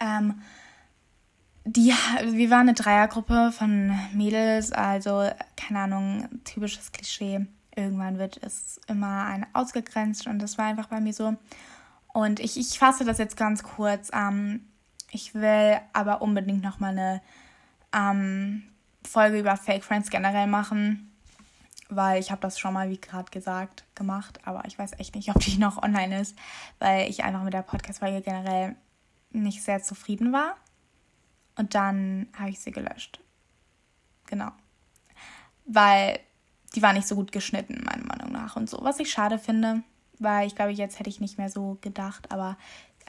ähm, 0.01 0.41
die, 1.63 1.93
wir 2.31 2.49
waren 2.49 2.61
eine 2.61 2.73
Dreiergruppe 2.73 3.51
von 3.51 3.97
Mädels, 4.13 4.71
also 4.71 5.29
keine 5.55 5.79
Ahnung, 5.79 6.27
typisches 6.43 6.91
Klischee. 6.91 7.45
Irgendwann 7.75 8.17
wird 8.17 8.39
es 8.43 8.81
immer 8.87 9.25
eine 9.25 9.47
ausgegrenzt 9.53 10.27
und 10.27 10.39
das 10.39 10.57
war 10.57 10.65
einfach 10.65 10.87
bei 10.87 10.99
mir 10.99 11.13
so. 11.13 11.35
Und 12.13 12.39
ich, 12.39 12.57
ich 12.57 12.77
fasse 12.77 13.05
das 13.05 13.17
jetzt 13.19 13.37
ganz 13.37 13.63
kurz. 13.63 14.09
Ähm, 14.13 14.67
ich 15.11 15.35
will 15.35 15.79
aber 15.93 16.21
unbedingt 16.21 16.63
nochmal 16.63 16.91
eine 16.91 17.21
ähm, 17.93 18.63
Folge 19.07 19.39
über 19.39 19.55
Fake 19.55 19.83
Friends 19.83 20.09
generell 20.09 20.47
machen, 20.47 21.11
weil 21.89 22.19
ich 22.19 22.31
habe 22.31 22.41
das 22.41 22.59
schon 22.59 22.73
mal, 22.73 22.89
wie 22.89 22.99
gerade 22.99 23.29
gesagt, 23.31 23.85
gemacht, 23.95 24.39
aber 24.45 24.65
ich 24.65 24.77
weiß 24.77 24.93
echt 24.99 25.15
nicht, 25.15 25.29
ob 25.29 25.39
die 25.39 25.57
noch 25.57 25.81
online 25.81 26.21
ist, 26.21 26.35
weil 26.79 27.09
ich 27.09 27.23
einfach 27.23 27.43
mit 27.43 27.53
der 27.53 27.61
Podcast-Folge 27.61 28.21
generell 28.21 28.75
nicht 29.31 29.63
sehr 29.63 29.81
zufrieden 29.81 30.33
war. 30.33 30.55
Und 31.55 31.75
dann 31.75 32.27
habe 32.37 32.49
ich 32.49 32.59
sie 32.59 32.71
gelöscht. 32.71 33.19
Genau. 34.27 34.51
Weil 35.65 36.19
die 36.75 36.81
war 36.81 36.93
nicht 36.93 37.07
so 37.07 37.15
gut 37.15 37.31
geschnitten, 37.31 37.83
meiner 37.83 38.05
Meinung 38.05 38.31
nach. 38.31 38.55
Und 38.55 38.69
so, 38.69 38.79
was 38.81 38.99
ich 38.99 39.11
schade 39.11 39.37
finde, 39.37 39.83
weil 40.19 40.47
ich 40.47 40.55
glaube, 40.55 40.71
jetzt 40.71 40.99
hätte 40.99 41.09
ich 41.09 41.19
nicht 41.19 41.37
mehr 41.37 41.49
so 41.49 41.77
gedacht, 41.81 42.31
aber 42.31 42.57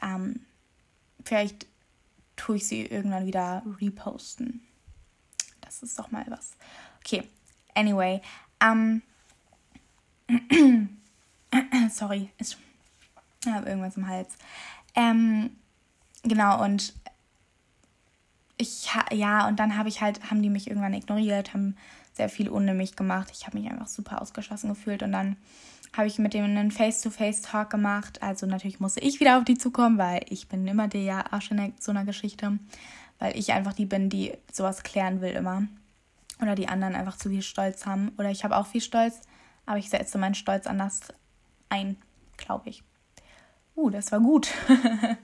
ähm, 0.01 0.45
vielleicht 1.23 1.67
tue 2.35 2.57
ich 2.57 2.67
sie 2.67 2.85
irgendwann 2.85 3.25
wieder 3.25 3.63
reposten. 3.79 4.61
Das 5.61 5.81
ist 5.81 5.97
doch 5.97 6.11
mal 6.11 6.25
was. 6.27 6.51
Okay, 6.99 7.27
anyway. 7.73 8.21
Ähm, 8.59 9.01
sorry, 11.89 12.29
ich 12.37 12.57
habe 13.45 13.69
irgendwas 13.69 13.97
im 13.97 14.07
Hals. 14.07 14.35
Ähm, 14.95 15.55
genau, 16.23 16.63
und 16.63 16.93
ich, 18.57 18.89
ja, 19.11 19.47
und 19.47 19.59
dann 19.59 19.77
habe 19.77 19.89
ich 19.89 20.01
halt, 20.01 20.29
haben 20.29 20.41
die 20.41 20.49
mich 20.49 20.67
irgendwann 20.67 20.93
ignoriert, 20.93 21.53
haben 21.53 21.75
sehr 22.13 22.29
viel 22.29 22.49
ohne 22.49 22.73
mich 22.73 22.95
gemacht. 22.95 23.29
Ich 23.33 23.45
habe 23.45 23.57
mich 23.57 23.69
einfach 23.69 23.87
super 23.87 24.21
ausgeschlossen 24.21 24.69
gefühlt 24.69 25.03
und 25.03 25.11
dann 25.11 25.35
habe 25.95 26.07
ich 26.07 26.19
mit 26.19 26.33
dem 26.33 26.45
einen 26.45 26.71
Face-to-Face-Talk 26.71 27.69
gemacht. 27.69 28.21
Also 28.21 28.45
natürlich 28.45 28.79
musste 28.79 28.99
ich 28.99 29.19
wieder 29.19 29.37
auf 29.37 29.43
die 29.43 29.57
zukommen, 29.57 29.97
weil 29.97 30.25
ich 30.29 30.47
bin 30.47 30.67
immer 30.67 30.87
der 30.87 31.33
Arsch 31.33 31.51
in 31.51 31.73
so 31.79 31.91
einer 31.91 32.05
Geschichte, 32.05 32.57
weil 33.19 33.37
ich 33.37 33.53
einfach 33.53 33.73
die 33.73 33.85
bin, 33.85 34.09
die 34.09 34.33
sowas 34.51 34.83
klären 34.83 35.21
will 35.21 35.31
immer. 35.31 35.63
Oder 36.41 36.55
die 36.55 36.67
anderen 36.67 36.95
einfach 36.95 37.17
zu 37.17 37.29
viel 37.29 37.43
Stolz 37.43 37.85
haben. 37.85 38.11
Oder 38.17 38.31
ich 38.31 38.43
habe 38.43 38.57
auch 38.57 38.65
viel 38.65 38.81
Stolz, 38.81 39.21
aber 39.65 39.77
ich 39.77 39.89
setze 39.89 40.17
meinen 40.17 40.35
Stolz 40.35 40.67
anders 40.67 41.01
ein, 41.69 41.97
glaube 42.37 42.69
ich. 42.69 42.83
Uh, 43.75 43.89
das 43.89 44.11
war 44.11 44.19
gut. 44.19 44.49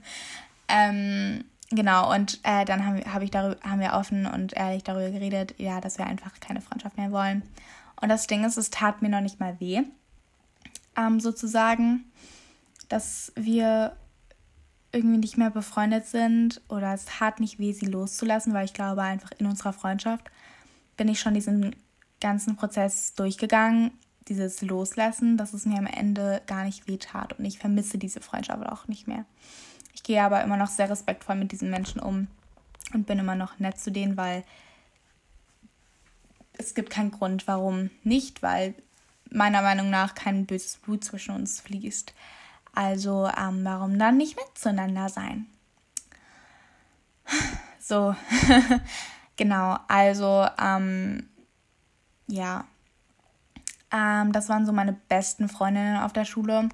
ähm, 0.70 1.44
genau, 1.70 2.12
und 2.14 2.40
äh, 2.42 2.64
dann 2.64 2.86
haben, 2.86 3.00
hab 3.12 3.22
ich 3.22 3.30
darüber, 3.30 3.60
haben 3.62 3.80
wir 3.80 3.94
offen 3.94 4.26
und 4.26 4.54
ehrlich 4.54 4.84
darüber 4.84 5.10
geredet, 5.10 5.54
ja, 5.58 5.80
dass 5.80 5.98
wir 5.98 6.06
einfach 6.06 6.38
keine 6.40 6.60
Freundschaft 6.60 6.96
mehr 6.96 7.12
wollen. 7.12 7.42
Und 8.00 8.08
das 8.08 8.26
Ding 8.26 8.44
ist, 8.44 8.56
es 8.56 8.70
tat 8.70 9.02
mir 9.02 9.08
noch 9.08 9.20
nicht 9.20 9.40
mal 9.40 9.58
weh, 9.60 9.82
ähm, 10.96 11.20
sozusagen, 11.20 12.04
dass 12.88 13.32
wir 13.36 13.96
irgendwie 14.92 15.18
nicht 15.18 15.38
mehr 15.38 15.50
befreundet 15.50 16.06
sind 16.06 16.60
oder 16.68 16.94
es 16.94 17.04
tat 17.04 17.40
nicht 17.40 17.58
weh, 17.58 17.72
sie 17.72 17.86
loszulassen, 17.86 18.52
weil 18.54 18.64
ich 18.64 18.74
glaube 18.74 19.02
einfach 19.02 19.30
in 19.38 19.46
unserer 19.46 19.72
Freundschaft 19.72 20.30
bin 20.96 21.08
ich 21.08 21.20
schon 21.20 21.34
diesen 21.34 21.76
ganzen 22.20 22.56
Prozess 22.56 23.14
durchgegangen, 23.14 23.92
dieses 24.28 24.60
Loslassen, 24.62 25.36
dass 25.36 25.54
es 25.54 25.64
mir 25.64 25.78
am 25.78 25.86
Ende 25.86 26.42
gar 26.46 26.64
nicht 26.64 26.88
weh 26.88 26.98
tat 26.98 27.38
und 27.38 27.44
ich 27.44 27.58
vermisse 27.58 27.98
diese 27.98 28.20
Freundschaft 28.20 28.66
auch 28.66 28.88
nicht 28.88 29.06
mehr. 29.06 29.24
Ich 29.94 30.02
gehe 30.02 30.22
aber 30.22 30.42
immer 30.42 30.56
noch 30.56 30.68
sehr 30.68 30.90
respektvoll 30.90 31.36
mit 31.36 31.52
diesen 31.52 31.70
Menschen 31.70 32.00
um 32.00 32.28
und 32.94 33.06
bin 33.06 33.18
immer 33.18 33.34
noch 33.34 33.58
nett 33.58 33.78
zu 33.78 33.90
denen, 33.90 34.16
weil 34.16 34.44
es 36.58 36.74
gibt 36.74 36.90
keinen 36.90 37.10
Grund, 37.10 37.46
warum 37.46 37.90
nicht, 38.04 38.42
weil 38.42 38.74
meiner 39.30 39.62
Meinung 39.62 39.90
nach 39.90 40.14
kein 40.14 40.46
böses 40.46 40.76
Blut 40.76 41.04
zwischen 41.04 41.34
uns 41.34 41.60
fließt. 41.60 42.12
Also 42.74 43.30
ähm, 43.36 43.64
warum 43.64 43.98
dann 43.98 44.16
nicht 44.16 44.36
nett 44.36 44.58
zueinander 44.58 45.08
sein? 45.08 45.46
So, 47.82 48.14
genau, 49.36 49.76
also 49.88 50.46
ähm, 50.62 51.28
ja, 52.28 52.66
ähm, 53.90 54.32
das 54.32 54.48
waren 54.48 54.64
so 54.64 54.72
meine 54.72 54.92
besten 54.92 55.48
Freundinnen 55.48 55.96
auf 55.96 56.12
der 56.12 56.24
Schule. 56.24 56.68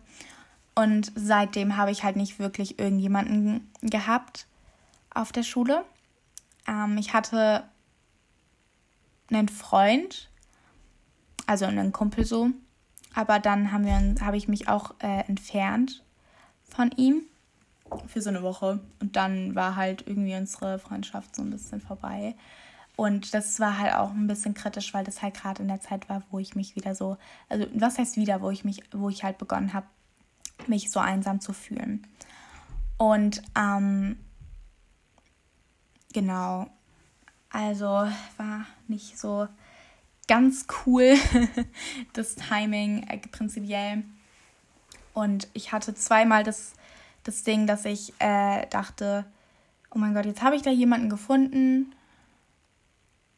Und 0.76 1.10
seitdem 1.14 1.78
habe 1.78 1.90
ich 1.90 2.04
halt 2.04 2.16
nicht 2.16 2.38
wirklich 2.38 2.78
irgendjemanden 2.78 3.72
gehabt 3.80 4.46
auf 5.12 5.32
der 5.32 5.42
Schule. 5.42 5.84
Ähm, 6.68 6.98
ich 6.98 7.14
hatte 7.14 7.64
einen 9.30 9.48
Freund, 9.48 10.28
also 11.46 11.64
einen 11.64 11.92
Kumpel 11.92 12.26
so. 12.26 12.50
Aber 13.14 13.38
dann 13.38 13.72
haben 13.72 13.86
wir, 13.86 14.24
habe 14.24 14.36
ich 14.36 14.48
mich 14.48 14.68
auch 14.68 14.94
äh, 15.00 15.20
entfernt 15.26 16.04
von 16.68 16.90
ihm 16.92 17.22
für 18.06 18.20
so 18.20 18.28
eine 18.28 18.42
Woche. 18.42 18.80
Und 19.00 19.16
dann 19.16 19.54
war 19.54 19.76
halt 19.76 20.06
irgendwie 20.06 20.36
unsere 20.36 20.78
Freundschaft 20.78 21.34
so 21.34 21.42
ein 21.42 21.50
bisschen 21.50 21.80
vorbei. 21.80 22.34
Und 22.96 23.32
das 23.32 23.60
war 23.60 23.78
halt 23.78 23.94
auch 23.94 24.10
ein 24.10 24.26
bisschen 24.26 24.52
kritisch, 24.52 24.92
weil 24.92 25.04
das 25.04 25.22
halt 25.22 25.34
gerade 25.34 25.62
in 25.62 25.68
der 25.68 25.80
Zeit 25.80 26.08
war, 26.10 26.22
wo 26.30 26.38
ich 26.38 26.54
mich 26.54 26.76
wieder 26.76 26.94
so, 26.94 27.16
also 27.48 27.66
was 27.72 27.96
heißt 27.96 28.16
wieder, 28.16 28.42
wo 28.42 28.50
ich 28.50 28.64
mich, 28.64 28.82
wo 28.92 29.08
ich 29.08 29.24
halt 29.24 29.38
begonnen 29.38 29.72
habe, 29.72 29.86
mich 30.66 30.90
so 30.90 31.00
einsam 31.00 31.40
zu 31.40 31.52
fühlen. 31.52 32.06
Und 32.98 33.42
ähm, 33.56 34.18
genau, 36.12 36.70
also 37.50 37.86
war 38.36 38.66
nicht 38.88 39.18
so 39.18 39.48
ganz 40.28 40.66
cool, 40.84 41.14
das 42.12 42.34
Timing 42.34 43.04
äh, 43.04 43.18
prinzipiell. 43.18 44.04
Und 45.14 45.48
ich 45.54 45.72
hatte 45.72 45.94
zweimal 45.94 46.44
das, 46.44 46.74
das 47.24 47.42
Ding, 47.42 47.66
dass 47.66 47.84
ich 47.84 48.12
äh, 48.18 48.66
dachte, 48.68 49.24
oh 49.90 49.98
mein 49.98 50.14
Gott, 50.14 50.26
jetzt 50.26 50.42
habe 50.42 50.56
ich 50.56 50.62
da 50.62 50.70
jemanden 50.70 51.08
gefunden. 51.08 51.94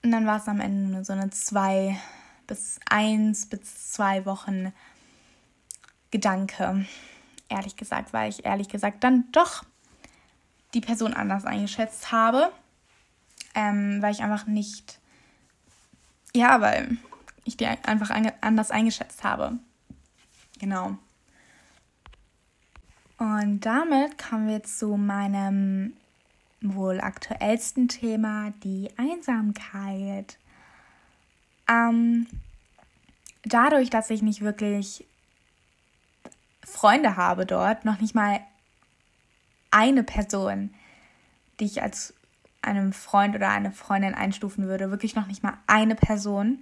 Und 0.02 0.11
dann 0.11 0.26
war 0.26 0.38
es 0.38 0.48
am 0.48 0.61
Ende 0.61 0.90
nur 0.90 1.04
so 1.04 1.12
eine 1.12 1.31
zwei 1.31 1.98
bis 2.46 2.81
eins 2.88 3.46
bis 3.46 3.92
zwei 3.92 4.24
Wochen 4.24 4.72
Gedanke. 6.11 6.87
Ehrlich 7.49 7.77
gesagt, 7.77 8.12
weil 8.12 8.31
ich 8.31 8.44
ehrlich 8.44 8.68
gesagt 8.68 9.05
dann 9.05 9.25
doch 9.33 9.64
die 10.75 10.81
Person 10.81 11.14
anders 11.14 11.44
eingeschätzt 11.44 12.12
habe. 12.12 12.51
Ähm, 13.55 14.03
weil 14.03 14.12
ich 14.12 14.23
einfach 14.23 14.47
nicht 14.47 15.01
ja, 16.35 16.61
weil 16.61 16.97
ich 17.44 17.57
die 17.57 17.66
einfach 17.66 18.11
anders 18.40 18.71
eingeschätzt 18.71 19.25
habe. 19.25 19.59
Genau. 20.59 20.97
Und 23.18 23.61
damit 23.61 24.18
kommen 24.18 24.49
wir 24.49 24.62
zu 24.62 24.97
meinem 24.97 25.94
wohl 26.61 27.01
aktuellsten 27.01 27.88
Thema, 27.88 28.53
die 28.62 28.90
Einsamkeit. 28.97 30.38
Ähm, 31.68 32.27
dadurch, 33.44 33.90
dass 33.90 34.11
ich 34.11 34.23
nicht 34.23 34.40
wirklich 34.40 35.05
Freunde 36.68 37.16
habe 37.16 37.46
dort, 37.46 37.85
noch 37.85 38.00
nicht 38.00 38.14
mal 38.14 38.40
eine 39.70 40.02
Person, 40.02 40.74
die 41.61 41.64
ich 41.64 41.83
als 41.83 42.14
einem 42.62 42.92
Freund 42.92 43.35
oder 43.35 43.48
eine 43.48 43.72
Freundin 43.72 44.14
einstufen 44.14 44.66
würde. 44.66 44.90
Wirklich 44.90 45.14
noch 45.14 45.26
nicht 45.26 45.42
mal 45.42 45.54
eine 45.66 45.94
Person, 45.94 46.59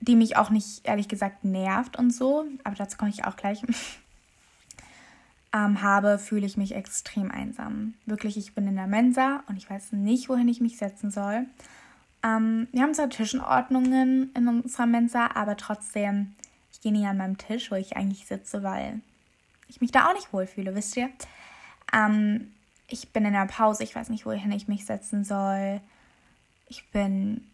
die 0.00 0.16
mich 0.16 0.36
auch 0.36 0.50
nicht, 0.50 0.86
ehrlich 0.86 1.08
gesagt, 1.08 1.44
nervt 1.44 1.96
und 1.96 2.12
so. 2.12 2.44
Aber 2.64 2.76
dazu 2.76 2.96
komme 2.96 3.10
ich 3.10 3.24
auch 3.24 3.36
gleich. 3.36 3.62
ähm, 5.52 5.82
habe, 5.82 6.18
fühle 6.18 6.46
ich 6.46 6.56
mich 6.56 6.74
extrem 6.74 7.30
einsam. 7.30 7.94
Wirklich, 8.06 8.36
ich 8.36 8.54
bin 8.54 8.66
in 8.66 8.76
der 8.76 8.86
Mensa 8.86 9.42
und 9.48 9.56
ich 9.56 9.68
weiß 9.68 9.92
nicht, 9.92 10.28
wohin 10.28 10.48
ich 10.48 10.60
mich 10.60 10.76
setzen 10.76 11.10
soll. 11.10 11.46
Ähm, 12.22 12.68
wir 12.72 12.82
haben 12.82 12.94
zwar 12.94 13.10
Tischenordnungen 13.10 14.30
in 14.34 14.48
unserer 14.48 14.86
Mensa, 14.86 15.30
aber 15.34 15.56
trotzdem, 15.56 16.34
ich 16.78 16.82
gehe 16.82 16.92
nie 16.92 17.06
an 17.06 17.16
meinem 17.16 17.38
Tisch, 17.38 17.72
wo 17.72 17.74
ich 17.74 17.96
eigentlich 17.96 18.26
sitze, 18.26 18.62
weil 18.62 19.00
ich 19.66 19.80
mich 19.80 19.90
da 19.90 20.08
auch 20.08 20.14
nicht 20.14 20.32
wohlfühle, 20.32 20.74
wisst 20.76 20.96
ihr? 20.96 21.10
Ähm, 21.92 22.52
ich 22.86 23.12
bin 23.12 23.24
in 23.24 23.32
der 23.32 23.46
Pause, 23.46 23.82
ich 23.82 23.94
weiß 23.94 24.08
nicht, 24.10 24.24
wohin 24.26 24.52
ich 24.52 24.68
mich 24.68 24.86
setzen 24.86 25.24
soll. 25.24 25.80
Ich 26.68 26.88
bin 26.90 27.44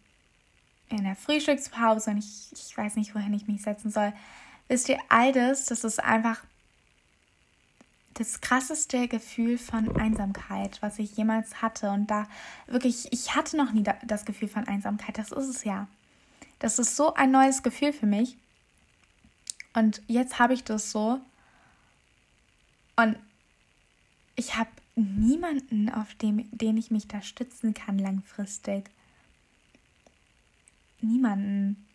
in 0.89 1.03
der 1.03 1.15
Frühstückspause 1.15 2.11
und 2.11 2.17
ich, 2.17 2.51
ich 2.51 2.77
weiß 2.77 2.95
nicht, 2.97 3.15
wohin 3.15 3.33
ich 3.33 3.47
mich 3.47 3.63
setzen 3.63 3.89
soll. 3.89 4.13
Wisst 4.67 4.89
ihr, 4.89 4.99
all 5.09 5.31
das, 5.31 5.65
das 5.65 5.83
ist 5.83 6.03
einfach 6.03 6.43
das 8.13 8.41
krasseste 8.41 9.07
Gefühl 9.07 9.57
von 9.57 9.99
Einsamkeit, 9.99 10.81
was 10.81 10.99
ich 10.99 11.17
jemals 11.17 11.63
hatte. 11.63 11.89
Und 11.89 12.07
da 12.07 12.27
wirklich, 12.67 13.11
ich 13.11 13.35
hatte 13.35 13.57
noch 13.57 13.71
nie 13.73 13.83
das 14.05 14.25
Gefühl 14.25 14.47
von 14.47 14.67
Einsamkeit. 14.67 15.17
Das 15.17 15.31
ist 15.31 15.49
es 15.49 15.63
ja. 15.63 15.87
Das 16.59 16.79
ist 16.79 16.95
so 16.95 17.13
ein 17.15 17.31
neues 17.31 17.63
Gefühl 17.63 17.91
für 17.91 18.05
mich. 18.05 18.37
Und 19.75 20.01
jetzt 20.07 20.39
habe 20.39 20.53
ich 20.53 20.63
das 20.63 20.91
so. 20.91 21.19
Und 22.95 23.17
ich 24.35 24.55
habe 24.55 24.69
niemanden, 24.95 25.89
auf 25.89 26.15
dem, 26.15 26.49
den 26.51 26.77
ich 26.77 26.91
mich 26.91 27.07
da 27.07 27.21
stützen 27.21 27.73
kann 27.73 27.99
langfristig. 27.99 28.89
Niemanden. 31.01 31.85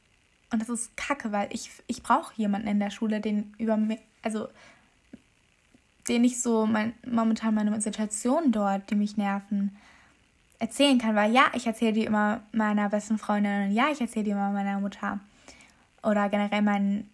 Und 0.53 0.61
das 0.61 0.69
ist 0.69 0.97
kacke, 0.97 1.33
weil 1.33 1.49
ich, 1.53 1.71
ich 1.87 2.03
brauche 2.03 2.35
jemanden 2.37 2.69
in 2.69 2.81
der 2.81 2.91
Schule, 2.91 3.21
den 3.21 3.55
über 3.57 3.77
mir, 3.77 3.99
also 4.23 4.49
den 6.09 6.25
ich 6.25 6.43
so 6.43 6.67
mein, 6.67 6.93
momentan 7.07 7.55
meine 7.55 7.81
Situation 7.81 8.53
dort, 8.53 8.91
die 8.91 8.95
mich 8.95 9.17
nerven, 9.17 9.77
erzählen 10.59 10.99
kann. 10.99 11.15
Weil 11.15 11.33
ja, 11.33 11.45
ich 11.55 11.67
erzähle 11.67 11.95
die 11.95 12.05
immer 12.05 12.43
meiner 12.53 12.91
besten 12.91 13.17
Freundin 13.17 13.69
und 13.69 13.73
ja, 13.73 13.89
ich 13.91 14.01
erzähle 14.01 14.25
die 14.25 14.31
immer 14.33 14.51
meiner 14.51 14.81
Mutter. 14.81 15.21
Oder 16.03 16.29
generell 16.29 16.63
meinen 16.63 17.09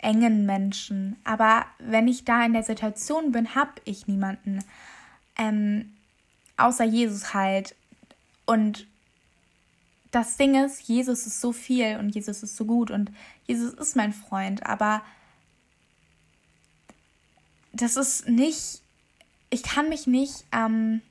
engen 0.00 0.46
Menschen. 0.46 1.16
Aber 1.24 1.66
wenn 1.78 2.08
ich 2.08 2.24
da 2.24 2.44
in 2.44 2.52
der 2.52 2.62
Situation 2.62 3.32
bin, 3.32 3.54
habe 3.54 3.72
ich 3.84 4.06
niemanden. 4.06 4.64
Ähm, 5.36 5.92
außer 6.56 6.84
Jesus 6.84 7.34
halt. 7.34 7.74
Und 8.46 8.86
das 10.10 10.36
Ding 10.36 10.64
ist, 10.64 10.82
Jesus 10.82 11.26
ist 11.26 11.40
so 11.40 11.52
viel 11.52 11.96
und 11.96 12.14
Jesus 12.14 12.42
ist 12.42 12.56
so 12.56 12.64
gut 12.64 12.90
und 12.90 13.10
Jesus 13.46 13.74
ist 13.74 13.96
mein 13.96 14.12
Freund, 14.12 14.64
aber 14.66 15.02
das 17.72 17.96
ist 17.96 18.28
nicht, 18.28 18.80
ich 19.50 19.62
kann 19.62 19.88
mich 19.88 20.06
nicht, 20.06 20.44
ähm, 20.52 21.02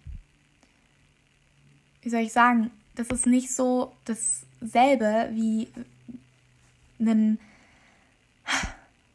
wie 2.02 2.10
soll 2.10 2.22
ich 2.22 2.34
sagen, 2.34 2.72
das 2.96 3.08
ist 3.08 3.28
nicht 3.28 3.54
so 3.54 3.96
dasselbe 4.06 5.30
wie 5.34 5.68
einen, 7.00 7.40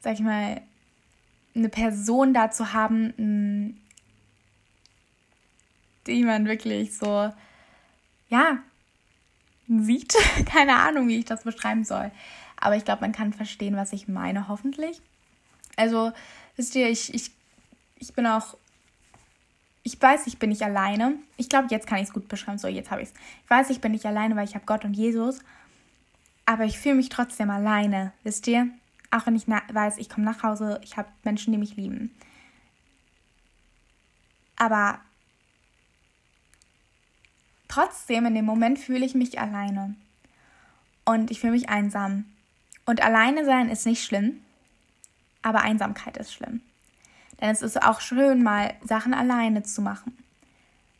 sag 0.03 0.15
ich 0.15 0.21
mal, 0.21 0.61
eine 1.55 1.69
Person 1.69 2.35
da 2.35 2.51
zu 2.51 2.73
haben, 2.73 3.79
die 6.07 6.25
man 6.25 6.47
wirklich 6.47 6.97
so, 6.97 7.33
ja, 8.29 8.59
sieht. 9.69 10.15
Keine 10.47 10.77
Ahnung, 10.77 11.09
wie 11.09 11.19
ich 11.19 11.25
das 11.25 11.45
beschreiben 11.45 11.85
soll. 11.85 12.11
Aber 12.57 12.77
ich 12.77 12.85
glaube, 12.85 13.01
man 13.01 13.12
kann 13.12 13.33
verstehen, 13.33 13.77
was 13.77 13.93
ich 13.93 14.09
meine, 14.09 14.49
hoffentlich. 14.49 15.01
Also, 15.77 16.12
wisst 16.57 16.75
ihr, 16.75 16.88
ich, 16.88 17.12
ich 17.15 17.31
ich 18.03 18.12
bin 18.15 18.27
auch. 18.27 18.57
Ich 19.85 20.01
weiß, 20.01 20.27
ich 20.27 20.38
bin 20.38 20.51
nicht 20.51 20.62
alleine. 20.62 21.17
Ich 21.37 21.49
glaube, 21.49 21.69
jetzt 21.71 21.87
kann 21.87 21.99
ich 21.99 22.09
es 22.09 22.12
gut 22.12 22.29
beschreiben. 22.29 22.59
So, 22.59 22.69
jetzt 22.69 22.91
habe 22.91 23.03
ich 23.03 23.09
es. 23.09 23.15
Ich 23.45 23.51
weiß, 23.51 23.71
ich 23.71 23.81
bin 23.81 23.93
nicht 23.93 24.07
alleine, 24.07 24.37
weil 24.37 24.45
ich 24.45 24.55
habe 24.55 24.67
Gott 24.67 24.85
und 24.85 24.95
Jesus. 24.95 25.41
Aber 26.47 26.65
ich 26.65 26.79
fühle 26.79 26.97
mich 26.97 27.09
trotzdem 27.09 27.51
alleine, 27.51 28.12
wisst 28.23 28.47
ihr? 28.47 28.69
Auch 29.12 29.27
wenn 29.27 29.37
ich 29.37 29.46
weiß, 29.46 29.98
ich 29.98 30.09
komme 30.09 30.25
nach 30.25 30.42
Hause, 30.42 30.81
ich 30.83 30.96
habe 30.96 31.09
Menschen, 31.22 31.53
die 31.53 31.59
mich 31.59 31.77
lieben. 31.77 32.11
Aber 34.57 35.01
trotzdem, 37.68 38.25
in 38.25 38.35
dem 38.35 38.46
Moment 38.46 38.79
fühle 38.79 39.05
ich 39.05 39.14
mich 39.14 39.38
alleine. 39.38 39.94
Und 41.05 41.31
ich 41.31 41.40
fühle 41.40 41.53
mich 41.53 41.68
einsam. 41.68 42.25
Und 42.87 43.03
alleine 43.03 43.44
sein 43.44 43.68
ist 43.68 43.85
nicht 43.85 44.03
schlimm, 44.03 44.40
aber 45.42 45.61
Einsamkeit 45.61 46.16
ist 46.16 46.33
schlimm. 46.33 46.62
Denn 47.38 47.51
es 47.51 47.61
ist 47.61 47.83
auch 47.83 48.01
schön, 48.01 48.42
mal 48.42 48.75
Sachen 48.83 49.12
alleine 49.12 49.62
zu 49.62 49.83
machen. 49.83 50.16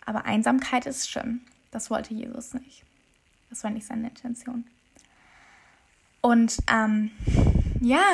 Aber 0.05 0.27
Einsamkeit 0.27 0.85
ist 0.85 1.09
schlimm. 1.09 1.40
Das 1.70 1.88
wollte 1.88 2.12
Jesus 2.12 2.53
nicht. 2.53 2.85
Das 3.48 3.64
war 3.64 3.70
nicht 3.70 3.87
seine 3.87 4.09
Intention. 4.09 4.64
Und 6.20 6.59
ähm, 6.70 7.11
ja, 7.83 8.05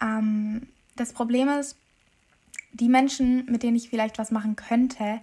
ähm, 0.00 0.68
das 0.96 1.12
Problem 1.12 1.48
ist, 1.48 1.76
die 2.72 2.88
Menschen, 2.88 3.46
mit 3.46 3.62
denen 3.62 3.76
ich 3.76 3.88
vielleicht 3.88 4.18
was 4.18 4.30
machen 4.30 4.56
könnte, 4.56 5.20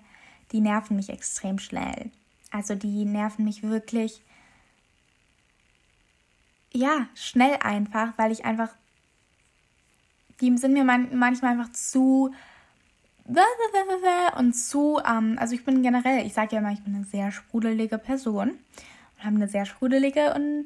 die 0.52 0.62
nerven 0.62 0.96
mich 0.96 1.10
extrem 1.10 1.60
schnell. 1.60 2.12
Also 2.52 2.76
die 2.76 3.06
nerven 3.06 3.46
mich 3.46 3.64
wirklich, 3.64 4.22
ja, 6.74 7.08
schnell 7.14 7.58
einfach, 7.62 8.14
weil 8.18 8.32
ich 8.32 8.46
einfach 8.46 8.70
die 10.42 10.58
sind 10.58 10.74
mir 10.74 10.84
man, 10.84 11.16
manchmal 11.18 11.54
einfach 11.54 11.72
zu 11.72 12.34
und 14.38 14.54
zu, 14.54 15.00
ähm, 15.08 15.38
also 15.40 15.56
ich 15.56 15.66
bin 15.66 15.82
generell, 15.82 16.26
ich 16.26 16.34
sage 16.34 16.56
ja 16.56 16.60
immer, 16.60 16.72
ich 16.72 16.84
bin 16.84 16.94
eine 16.94 17.06
sehr 17.06 17.32
sprudelige 17.32 17.98
Person 17.98 18.50
und 18.50 19.24
habe 19.24 19.36
eine 19.36 19.48
sehr 19.48 19.66
sprudelige 19.66 20.34
und 20.36 20.66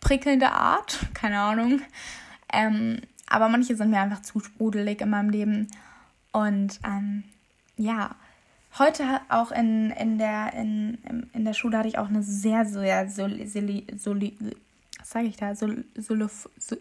prickelnde 0.00 0.52
Art, 0.52 0.98
keine 1.14 1.40
Ahnung. 1.40 1.80
Ähm, 2.52 3.00
aber 3.26 3.48
manche 3.48 3.76
sind 3.76 3.90
mir 3.90 4.00
einfach 4.00 4.22
zu 4.22 4.40
sprudelig 4.40 5.00
in 5.00 5.10
meinem 5.10 5.30
Leben. 5.30 5.68
Und 6.32 6.80
ähm, 6.84 7.24
ja, 7.76 8.14
heute 8.78 9.20
auch 9.28 9.50
in, 9.50 9.90
in, 9.90 10.18
der, 10.18 10.52
in, 10.54 10.98
in 11.32 11.44
der 11.44 11.54
Schule 11.54 11.78
hatte 11.78 11.88
ich 11.88 11.98
auch 11.98 12.08
eine 12.08 12.22
sehr, 12.22 12.64
sehr, 12.64 13.08
soli, 13.10 13.86
soli, 13.96 14.36
was 14.98 15.10
sage 15.10 15.26
ich 15.26 15.36
da, 15.36 15.54
sol, 15.54 15.84
sol, 15.96 16.28
sol, 16.58 16.78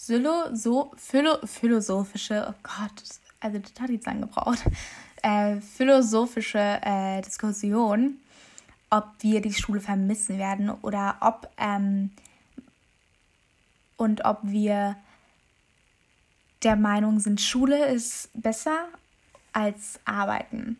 Silo, 0.00 0.54
so, 0.54 0.92
philo, 0.96 1.44
philosophische, 1.44 2.46
oh 2.48 2.54
Gott, 2.62 3.02
also 3.40 3.58
das 3.58 3.72
hat 3.80 3.90
jetzt 3.90 4.06
lang 4.06 4.20
gebraucht, 4.20 4.64
äh, 5.24 5.60
philosophische 5.60 6.78
äh, 6.82 7.20
Diskussion, 7.20 8.18
ob 8.90 9.08
wir 9.18 9.40
die 9.40 9.52
Schule 9.52 9.80
vermissen 9.80 10.38
werden 10.38 10.70
oder 10.70 11.16
ob 11.20 11.50
ähm, 11.58 12.12
und 13.98 14.24
ob 14.24 14.38
wir 14.44 14.96
der 16.62 16.76
Meinung 16.76 17.20
sind, 17.20 17.40
Schule 17.40 17.86
ist 17.86 18.30
besser 18.32 18.88
als 19.52 20.00
Arbeiten. 20.04 20.78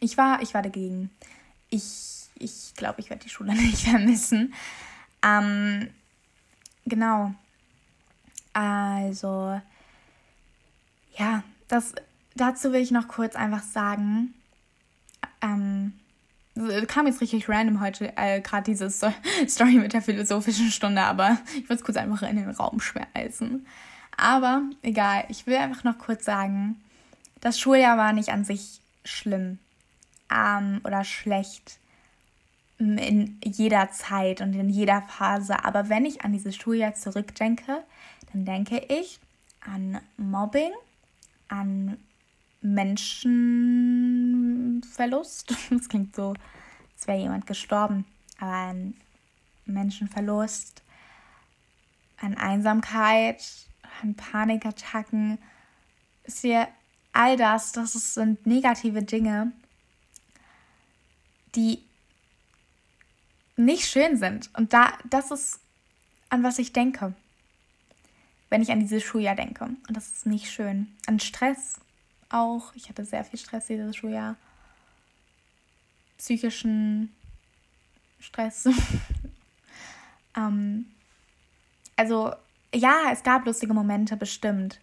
Ich 0.00 0.16
war, 0.16 0.42
ich 0.42 0.54
war 0.54 0.62
dagegen. 0.62 1.10
Ich, 1.70 2.28
ich 2.38 2.74
glaube, 2.76 3.00
ich 3.00 3.10
werde 3.10 3.22
die 3.22 3.30
Schule 3.30 3.54
nicht 3.54 3.88
vermissen. 3.88 4.54
Ähm, 5.22 5.90
genau. 6.86 7.34
Also, 8.52 9.60
ja, 11.18 11.42
das, 11.68 11.94
dazu 12.34 12.72
will 12.72 12.80
ich 12.80 12.90
noch 12.90 13.06
kurz 13.06 13.36
einfach 13.36 13.62
sagen, 13.62 14.34
ähm, 15.42 15.92
kam 16.86 17.06
jetzt 17.06 17.20
richtig 17.20 17.48
random 17.48 17.80
heute, 17.80 18.12
äh, 18.16 18.40
gerade 18.40 18.64
diese 18.64 18.90
Story 19.48 19.74
mit 19.74 19.92
der 19.92 20.02
philosophischen 20.02 20.70
Stunde, 20.70 21.02
aber 21.02 21.38
ich 21.54 21.64
würde 21.64 21.74
es 21.74 21.84
kurz 21.84 21.96
einfach 21.96 22.22
in 22.22 22.36
den 22.36 22.50
Raum 22.50 22.80
schmeißen. 22.80 23.66
Aber 24.16 24.62
egal, 24.82 25.24
ich 25.28 25.46
will 25.46 25.56
einfach 25.56 25.84
noch 25.84 25.98
kurz 25.98 26.24
sagen, 26.24 26.80
das 27.40 27.60
Schuljahr 27.60 27.98
war 27.98 28.12
nicht 28.12 28.30
an 28.30 28.44
sich 28.44 28.80
schlimm 29.04 29.58
ähm, 30.32 30.80
oder 30.84 31.04
schlecht 31.04 31.78
in 32.78 33.38
jeder 33.44 33.90
Zeit 33.90 34.40
und 34.40 34.54
in 34.54 34.68
jeder 34.68 35.02
Phase. 35.02 35.64
Aber 35.64 35.88
wenn 35.88 36.04
ich 36.04 36.22
an 36.22 36.32
dieses 36.32 36.56
Schuljahr 36.56 36.94
zurückdenke, 36.94 37.82
dann 38.32 38.44
denke 38.44 38.78
ich 38.88 39.18
an 39.60 40.00
Mobbing, 40.16 40.72
an 41.48 41.96
Menschenverlust. 42.60 45.54
Das 45.70 45.88
klingt 45.88 46.16
so, 46.16 46.34
als 46.94 47.06
wäre 47.06 47.18
jemand 47.18 47.46
gestorben, 47.46 48.04
aber 48.38 48.52
an 48.52 48.94
Menschenverlust, 49.66 50.82
an 52.18 52.36
Einsamkeit, 52.36 53.42
an 54.02 54.14
Panikattacken. 54.14 55.38
Ist 56.24 56.40
hier 56.40 56.68
all 57.12 57.36
das, 57.36 57.72
das 57.72 58.14
sind 58.14 58.46
negative 58.46 59.02
Dinge, 59.02 59.52
die 61.54 61.82
nicht 63.56 63.86
schön 63.86 64.16
sind. 64.16 64.50
Und 64.54 64.72
da, 64.72 64.92
das 65.08 65.30
ist, 65.30 65.60
an 66.28 66.42
was 66.42 66.58
ich 66.58 66.72
denke, 66.72 67.14
wenn 68.50 68.62
ich 68.62 68.70
an 68.70 68.80
dieses 68.80 69.02
Schuljahr 69.02 69.34
denke. 69.34 69.64
Und 69.64 69.96
das 69.96 70.08
ist 70.08 70.26
nicht 70.26 70.50
schön. 70.50 70.94
An 71.06 71.20
Stress 71.20 71.80
auch. 72.30 72.74
Ich 72.74 72.88
hatte 72.88 73.04
sehr 73.04 73.24
viel 73.24 73.38
Stress 73.38 73.66
dieses 73.66 73.96
Schuljahr. 73.96 74.36
Psychischen 76.18 77.14
Stress. 78.20 78.68
ähm, 80.36 80.86
also, 81.96 82.32
ja, 82.74 83.10
es 83.12 83.22
gab 83.22 83.46
lustige 83.46 83.74
Momente, 83.74 84.16
bestimmt. 84.16 84.80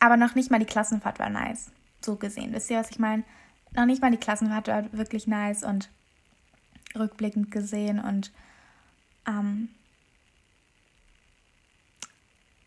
Aber 0.00 0.16
noch 0.16 0.34
nicht 0.34 0.50
mal 0.50 0.58
die 0.58 0.66
Klassenfahrt 0.66 1.18
war 1.18 1.30
nice. 1.30 1.70
So 2.02 2.16
gesehen. 2.16 2.52
Wisst 2.52 2.70
ihr, 2.70 2.78
was 2.78 2.90
ich 2.90 2.98
meine? 2.98 3.24
Noch 3.72 3.86
nicht 3.86 4.02
mal 4.02 4.10
die 4.10 4.18
Klassenfahrt 4.18 4.68
war 4.68 4.92
wirklich 4.92 5.26
nice 5.26 5.64
und 5.64 5.90
rückblickend 6.94 7.50
gesehen 7.50 7.98
und 7.98 8.30
ähm, 9.26 9.68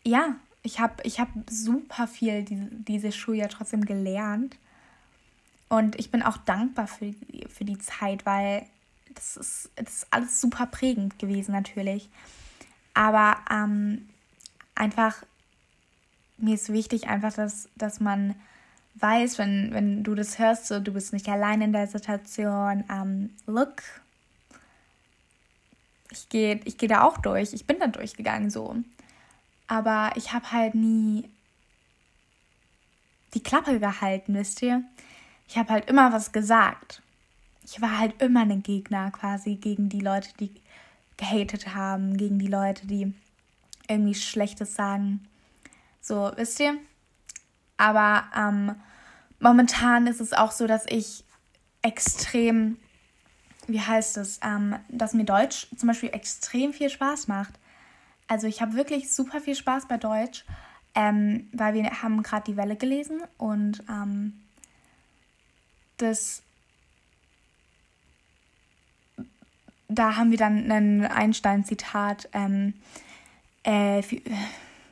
ja, 0.04 0.36
ich 0.62 0.80
habe 0.80 0.94
ich 1.04 1.20
hab 1.20 1.28
super 1.48 2.06
viel 2.06 2.42
diese, 2.42 2.66
dieses 2.70 3.16
Schuljahr 3.16 3.48
trotzdem 3.48 3.84
gelernt. 3.84 4.56
Und 5.68 5.98
ich 5.98 6.10
bin 6.10 6.22
auch 6.22 6.38
dankbar 6.38 6.86
für, 6.86 7.14
für 7.48 7.64
die 7.64 7.78
Zeit, 7.78 8.24
weil 8.24 8.66
das 9.14 9.36
ist, 9.36 9.70
das 9.76 9.88
ist 9.88 10.06
alles 10.10 10.40
super 10.40 10.66
prägend 10.66 11.18
gewesen 11.18 11.52
natürlich. 11.52 12.08
Aber 12.94 13.36
ähm, 13.50 14.08
einfach, 14.74 15.22
mir 16.38 16.54
ist 16.54 16.72
wichtig 16.72 17.08
einfach, 17.08 17.32
dass, 17.32 17.68
dass 17.76 18.00
man 18.00 18.34
weiß, 18.94 19.38
wenn, 19.38 19.72
wenn 19.72 20.02
du 20.02 20.14
das 20.14 20.38
hörst, 20.38 20.66
so, 20.66 20.80
du 20.80 20.92
bist 20.92 21.12
nicht 21.12 21.28
allein 21.28 21.60
in 21.60 21.72
der 21.72 21.86
Situation, 21.86 22.84
ähm, 22.90 23.30
look, 23.46 23.82
ich 26.10 26.28
gehe 26.28 26.60
ich 26.64 26.78
geh 26.78 26.86
da 26.86 27.02
auch 27.02 27.18
durch. 27.18 27.52
Ich 27.52 27.66
bin 27.66 27.78
da 27.78 27.86
durchgegangen 27.86 28.50
so. 28.50 28.76
Aber 29.68 30.12
ich 30.16 30.32
habe 30.32 30.50
halt 30.50 30.74
nie 30.74 31.30
die 33.34 33.42
Klappe 33.42 33.78
gehalten, 33.78 34.34
wisst 34.34 34.62
ihr? 34.62 34.82
Ich 35.46 35.56
habe 35.56 35.70
halt 35.70 35.88
immer 35.88 36.12
was 36.12 36.32
gesagt. 36.32 37.02
Ich 37.64 37.80
war 37.80 37.98
halt 37.98 38.20
immer 38.20 38.40
ein 38.40 38.62
Gegner 38.62 39.10
quasi 39.10 39.56
gegen 39.56 39.88
die 39.88 40.00
Leute, 40.00 40.30
die 40.40 40.50
gehatet 41.16 41.74
haben, 41.74 42.16
gegen 42.16 42.38
die 42.38 42.46
Leute, 42.46 42.86
die 42.86 43.14
irgendwie 43.88 44.14
Schlechtes 44.14 44.74
sagen. 44.74 45.28
So, 46.00 46.32
wisst 46.36 46.60
ihr? 46.60 46.76
Aber 47.76 48.24
ähm, 48.34 48.74
momentan 49.38 50.06
ist 50.06 50.20
es 50.20 50.32
auch 50.32 50.50
so, 50.50 50.66
dass 50.66 50.86
ich 50.86 51.24
extrem 51.82 52.78
wie 53.68 53.80
heißt 53.80 54.16
es, 54.16 54.40
ähm, 54.42 54.76
dass 54.88 55.12
mir 55.12 55.24
Deutsch 55.24 55.68
zum 55.76 55.88
Beispiel 55.88 56.08
extrem 56.12 56.72
viel 56.72 56.88
Spaß 56.88 57.28
macht. 57.28 57.54
Also 58.28 58.46
ich 58.46 58.60
habe 58.60 58.74
wirklich 58.74 59.12
super 59.12 59.40
viel 59.40 59.54
Spaß 59.54 59.88
bei 59.88 59.96
Deutsch, 59.96 60.44
ähm, 60.94 61.48
weil 61.52 61.74
wir 61.74 62.02
haben 62.02 62.22
gerade 62.22 62.44
die 62.44 62.56
Welle 62.56 62.76
gelesen 62.76 63.22
und 63.38 63.82
ähm, 63.88 64.34
das 65.96 66.42
da 69.88 70.16
haben 70.16 70.30
wir 70.30 70.38
dann 70.38 70.70
ein 70.70 71.06
Einstein-Zitat. 71.06 72.28
Ähm, 72.32 72.74
äh, 73.64 74.02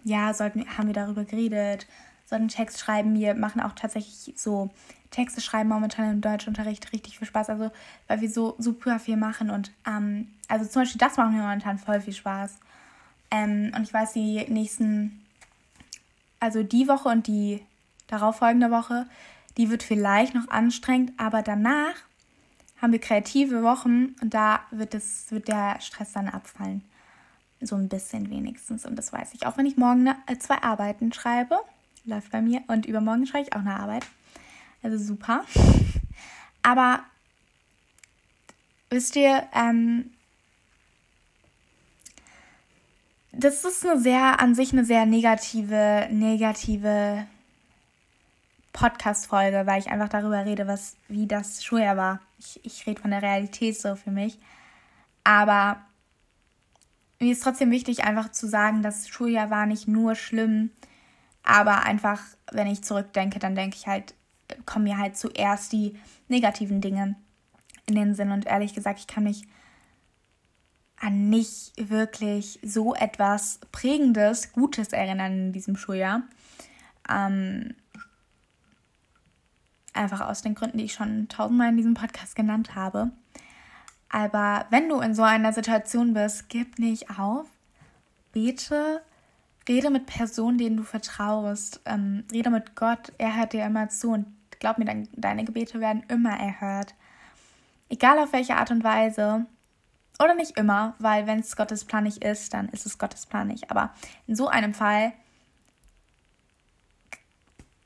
ja, 0.05 0.33
sollten, 0.33 0.67
haben 0.77 0.87
wir 0.87 0.95
darüber 0.95 1.25
geredet, 1.25 1.87
sollten 2.25 2.49
Text 2.49 2.81
schreiben. 2.81 3.15
Wir 3.15 3.35
machen 3.35 3.61
auch 3.61 3.73
tatsächlich 3.73 4.35
so 4.37 4.71
Texte 5.11 5.41
schreiben 5.41 5.69
momentan 5.69 6.11
im 6.11 6.21
Deutschunterricht 6.21 6.93
richtig 6.93 7.19
viel 7.19 7.27
Spaß. 7.27 7.51
Also, 7.51 7.71
weil 8.09 8.21
wir 8.21 8.31
so 8.31 8.57
super 8.59 8.99
viel 8.99 9.17
machen 9.17 9.51
und, 9.51 9.71
ähm, 9.87 10.29
also 10.49 10.65
zum 10.65 10.83
Beispiel 10.83 10.99
das 10.99 11.17
macht 11.17 11.33
mir 11.33 11.43
momentan 11.43 11.79
voll 11.79 12.01
viel 12.01 12.13
Spaß. 12.13 12.59
Ähm, 13.37 13.73
und 13.77 13.83
ich 13.83 13.93
weiß, 13.93 14.15
die 14.15 14.47
nächsten, 14.49 15.21
also 16.41 16.63
die 16.63 16.89
Woche 16.89 17.09
und 17.09 17.27
die 17.27 17.61
darauffolgende 18.07 18.71
Woche, 18.71 19.07
die 19.59 19.71
wird 19.71 19.83
vielleicht 19.83 20.35
noch 20.35 20.49
anstrengend, 20.49 21.13
aber 21.19 21.43
danach 21.43 21.95
haben 22.81 22.93
wir 22.93 23.01
kreative 23.01 23.63
Wochen 23.63 24.15
und 24.21 24.33
da 24.33 24.61
wird, 24.71 24.95
es, 24.95 25.31
wird 25.31 25.49
der 25.49 25.81
Stress 25.81 26.13
dann 26.13 26.29
abfallen. 26.29 26.83
So 27.61 27.75
ein 27.75 27.89
bisschen 27.89 28.31
wenigstens. 28.31 28.85
Und 28.85 28.97
das 28.97 29.15
weiß 29.15 29.33
ich. 29.33 29.47
Auch 29.47 29.57
wenn 29.57 29.65
ich 29.65 29.79
morgen 29.79 30.09
eine, 30.09 30.17
äh, 30.27 30.37
zwei 30.37 30.63
Arbeiten 30.63 31.11
schreibe, 31.13 31.59
läuft 32.05 32.31
bei 32.31 32.43
mir. 32.43 32.63
Und 32.69 32.85
übermorgen 32.85 33.27
schreibe 33.27 33.49
ich 33.49 33.55
auch 33.55 33.61
eine 33.61 33.81
Arbeit. 33.81 34.05
Also 34.83 34.99
super. 34.99 35.43
Aber 36.63 37.03
wisst 38.91 39.17
ihr, 39.17 39.49
ähm, 39.55 40.11
das 43.39 43.65
ist 43.65 43.87
eine 43.87 44.01
sehr, 44.01 44.41
an 44.41 44.55
sich 44.55 44.73
eine 44.73 44.85
sehr 44.85 45.05
negative, 45.05 46.09
negative 46.11 47.27
Podcast-Folge, 48.73 49.67
weil 49.67 49.81
ich 49.81 49.89
einfach 49.89 50.09
darüber 50.09 50.45
rede, 50.45 50.67
was, 50.67 50.97
wie 51.09 51.27
das 51.27 51.63
Schuljahr 51.63 51.97
war. 51.97 52.21
Ich, 52.39 52.61
ich 52.65 52.87
rede 52.87 53.01
von 53.01 53.11
der 53.11 53.23
Realität 53.23 53.79
so 53.79 53.95
für 53.95 54.11
mich. 54.11 54.39
Aber 55.25 55.81
mir 57.19 57.33
ist 57.33 57.43
trotzdem 57.43 57.71
wichtig, 57.71 58.05
einfach 58.05 58.31
zu 58.33 58.49
sagen, 58.49 58.83
das 58.83 59.09
Schuljahr 59.09 59.51
war 59.51 59.67
nicht 59.67 59.87
nur 59.89 60.15
schlimm, 60.15 60.71
aber 61.43 61.85
einfach, 61.85 62.21
wenn 62.53 62.67
ich 62.67 62.83
zurückdenke, 62.85 63.39
dann 63.39 63.55
denke 63.55 63.77
ich 63.77 63.87
halt, 63.87 64.15
kommen 64.65 64.85
mir 64.85 64.99
halt 64.99 65.17
zuerst 65.17 65.73
die 65.73 65.99
negativen 66.29 66.81
Dinge 66.81 67.17
in 67.87 67.95
den 67.95 68.15
Sinn. 68.15 68.31
Und 68.31 68.47
ehrlich 68.47 68.75
gesagt, 68.75 68.99
ich 69.01 69.07
kann 69.07 69.25
mich 69.25 69.43
an 71.07 71.31
nicht 71.31 71.73
wirklich 71.77 72.59
so 72.65 72.93
etwas 72.93 73.61
Prägendes, 73.71 74.53
Gutes 74.53 74.89
erinnern 74.89 75.33
in 75.33 75.53
diesem 75.53 75.77
Schuljahr. 75.77 76.23
Ähm, 77.09 77.77
einfach 79.95 80.21
aus 80.23 80.43
den 80.43 80.57
Gründen, 80.57 80.79
die 80.79 80.85
ich 80.85 80.95
schon 80.95 81.29
tausendmal 81.29 81.69
in 81.69 81.77
diesem 81.77 81.95
Podcast 81.95 82.35
genannt 82.35 82.75
habe. 82.75 83.13
Aber 84.09 84.67
wenn 84.71 84.89
du 84.89 84.99
in 84.99 85.15
so 85.15 85.23
einer 85.23 85.53
Situation 85.53 86.13
bist, 86.13 86.49
gib 86.49 86.81
nicht 86.81 87.09
auf. 87.19 87.47
Bete, 88.33 89.01
rede 89.69 89.91
mit 89.91 90.07
Personen, 90.07 90.59
denen 90.59 90.77
du 90.77 90.83
vertraust. 90.83 91.83
Ähm, 91.85 92.25
rede 92.33 92.51
mit 92.51 92.75
Gott, 92.75 93.13
er 93.19 93.37
hört 93.37 93.53
dir 93.53 93.65
immer 93.65 93.89
zu 93.91 94.11
und 94.11 94.27
glaub 94.59 94.79
mir, 94.79 94.87
dein, 94.87 95.09
deine 95.13 95.45
Gebete 95.45 95.79
werden 95.79 96.03
immer 96.09 96.37
erhört. 96.37 96.95
Egal 97.89 98.19
auf 98.19 98.33
welche 98.33 98.57
Art 98.57 98.73
und 98.73 98.83
Weise. 98.83 99.47
Oder 100.19 100.35
nicht 100.35 100.57
immer, 100.57 100.95
weil 100.99 101.27
wenn 101.27 101.41
es 101.41 101.57
Gottes 101.57 101.85
Plan 101.85 102.05
nicht 102.05 102.25
ist, 102.25 102.55
dann 102.55 102.69
ist 102.71 102.87
es 102.87 102.99
Gottes 102.99 103.27
Plan 103.27 103.49
nicht. 103.49 103.71
Aber 103.71 103.95
in 104.27 104.35
so 104.35 104.49
einem 104.49 104.73
Fall, 104.73 105.13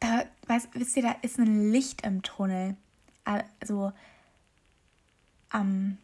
äh, 0.01 0.25
weiß, 0.47 0.69
wisst 0.75 0.97
ihr, 0.97 1.03
da 1.03 1.17
ist 1.23 1.39
ein 1.39 1.73
Licht 1.73 2.03
im 2.03 2.23
Tunnel. 2.23 2.77
Also, 3.25 3.93
ähm, 5.53 5.99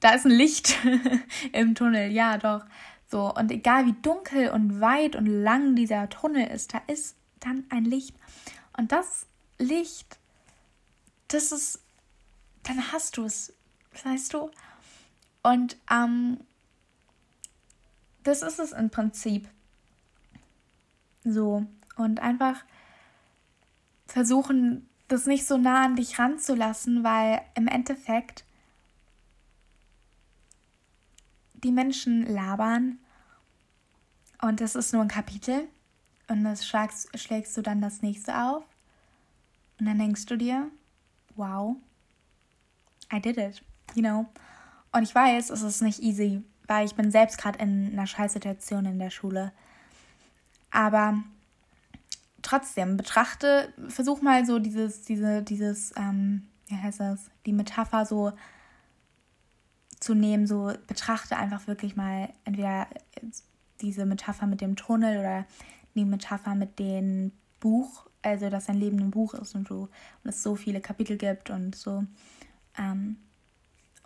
da 0.00 0.10
ist 0.10 0.26
ein 0.26 0.32
Licht 0.32 0.76
im 1.52 1.74
Tunnel, 1.74 2.10
ja 2.10 2.38
doch. 2.38 2.64
So, 3.10 3.32
und 3.34 3.50
egal 3.50 3.86
wie 3.86 3.94
dunkel 4.02 4.50
und 4.50 4.80
weit 4.80 5.16
und 5.16 5.26
lang 5.26 5.76
dieser 5.76 6.08
Tunnel 6.08 6.46
ist, 6.48 6.74
da 6.74 6.82
ist 6.88 7.16
dann 7.40 7.64
ein 7.70 7.84
Licht. 7.84 8.14
Und 8.76 8.92
das 8.92 9.26
Licht, 9.58 10.18
das 11.28 11.52
ist, 11.52 11.80
dann 12.64 12.92
hast 12.92 13.16
du 13.16 13.24
es, 13.24 13.54
weißt 14.04 14.34
du? 14.34 14.50
Und 15.42 15.76
ähm, 15.90 16.40
das 18.22 18.42
ist 18.42 18.58
es 18.58 18.72
im 18.72 18.90
Prinzip. 18.90 19.48
So. 21.24 21.66
Und 21.96 22.20
einfach 22.20 22.64
versuchen, 24.06 24.88
das 25.08 25.26
nicht 25.26 25.46
so 25.46 25.56
nah 25.56 25.84
an 25.84 25.96
dich 25.96 26.18
ranzulassen, 26.18 27.02
weil 27.02 27.40
im 27.54 27.66
Endeffekt 27.66 28.44
die 31.54 31.72
Menschen 31.72 32.26
labern 32.26 32.98
und 34.40 34.60
das 34.60 34.76
ist 34.76 34.92
nur 34.92 35.02
ein 35.02 35.08
Kapitel 35.08 35.66
und 36.28 36.44
das 36.44 36.66
schlägst, 36.66 37.18
schlägst 37.18 37.56
du 37.56 37.62
dann 37.62 37.80
das 37.80 38.02
nächste 38.02 38.40
auf 38.40 38.64
und 39.80 39.86
dann 39.86 39.98
denkst 39.98 40.26
du 40.26 40.36
dir, 40.36 40.70
wow, 41.34 41.76
I 43.12 43.20
did 43.20 43.38
it, 43.38 43.62
you 43.94 44.02
know. 44.02 44.26
Und 44.92 45.02
ich 45.02 45.14
weiß, 45.14 45.50
es 45.50 45.62
ist 45.62 45.82
nicht 45.82 46.00
easy, 46.02 46.42
weil 46.66 46.86
ich 46.86 46.94
bin 46.94 47.10
selbst 47.10 47.38
gerade 47.38 47.58
in 47.58 47.92
einer 47.92 48.06
Scheißsituation 48.06 48.86
in 48.86 48.98
der 48.98 49.10
Schule. 49.10 49.52
Aber 50.70 51.18
trotzdem, 52.42 52.96
betrachte, 52.96 53.72
versuch 53.88 54.22
mal 54.22 54.44
so 54.46 54.58
dieses, 54.58 55.02
diese, 55.02 55.42
dieses, 55.42 55.92
ähm, 55.96 56.46
wie 56.66 56.76
heißt 56.76 57.00
das, 57.00 57.30
die 57.46 57.52
Metapher 57.52 58.06
so 58.06 58.32
zu 60.00 60.14
nehmen, 60.14 60.46
so 60.46 60.72
betrachte 60.86 61.36
einfach 61.36 61.66
wirklich 61.66 61.96
mal 61.96 62.28
entweder 62.44 62.86
diese 63.80 64.06
Metapher 64.06 64.46
mit 64.46 64.60
dem 64.60 64.76
Tunnel 64.76 65.18
oder 65.18 65.46
die 65.94 66.04
Metapher 66.04 66.54
mit 66.54 66.78
dem 66.78 67.32
Buch, 67.60 68.06
also 68.22 68.50
dass 68.50 68.66
dein 68.66 68.78
Leben 68.78 68.98
ein 69.00 69.10
Buch 69.10 69.34
ist 69.34 69.54
und 69.54 69.68
du 69.70 69.88
und 70.22 70.30
es 70.30 70.42
so 70.42 70.54
viele 70.54 70.80
Kapitel 70.80 71.16
gibt 71.16 71.50
und 71.50 71.74
so. 71.74 72.04
Ähm, 72.78 73.16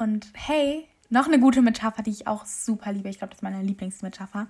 und 0.02 0.28
hey, 0.34 0.86
noch 1.08 1.26
eine 1.26 1.38
gute 1.38 1.62
Metapher, 1.62 2.02
die 2.02 2.10
ich 2.10 2.26
auch 2.26 2.44
super 2.44 2.92
liebe. 2.92 3.08
Ich 3.08 3.18
glaube, 3.18 3.30
das 3.30 3.38
ist 3.38 3.42
meine 3.42 3.62
Lieblingsmetapher. 3.62 4.48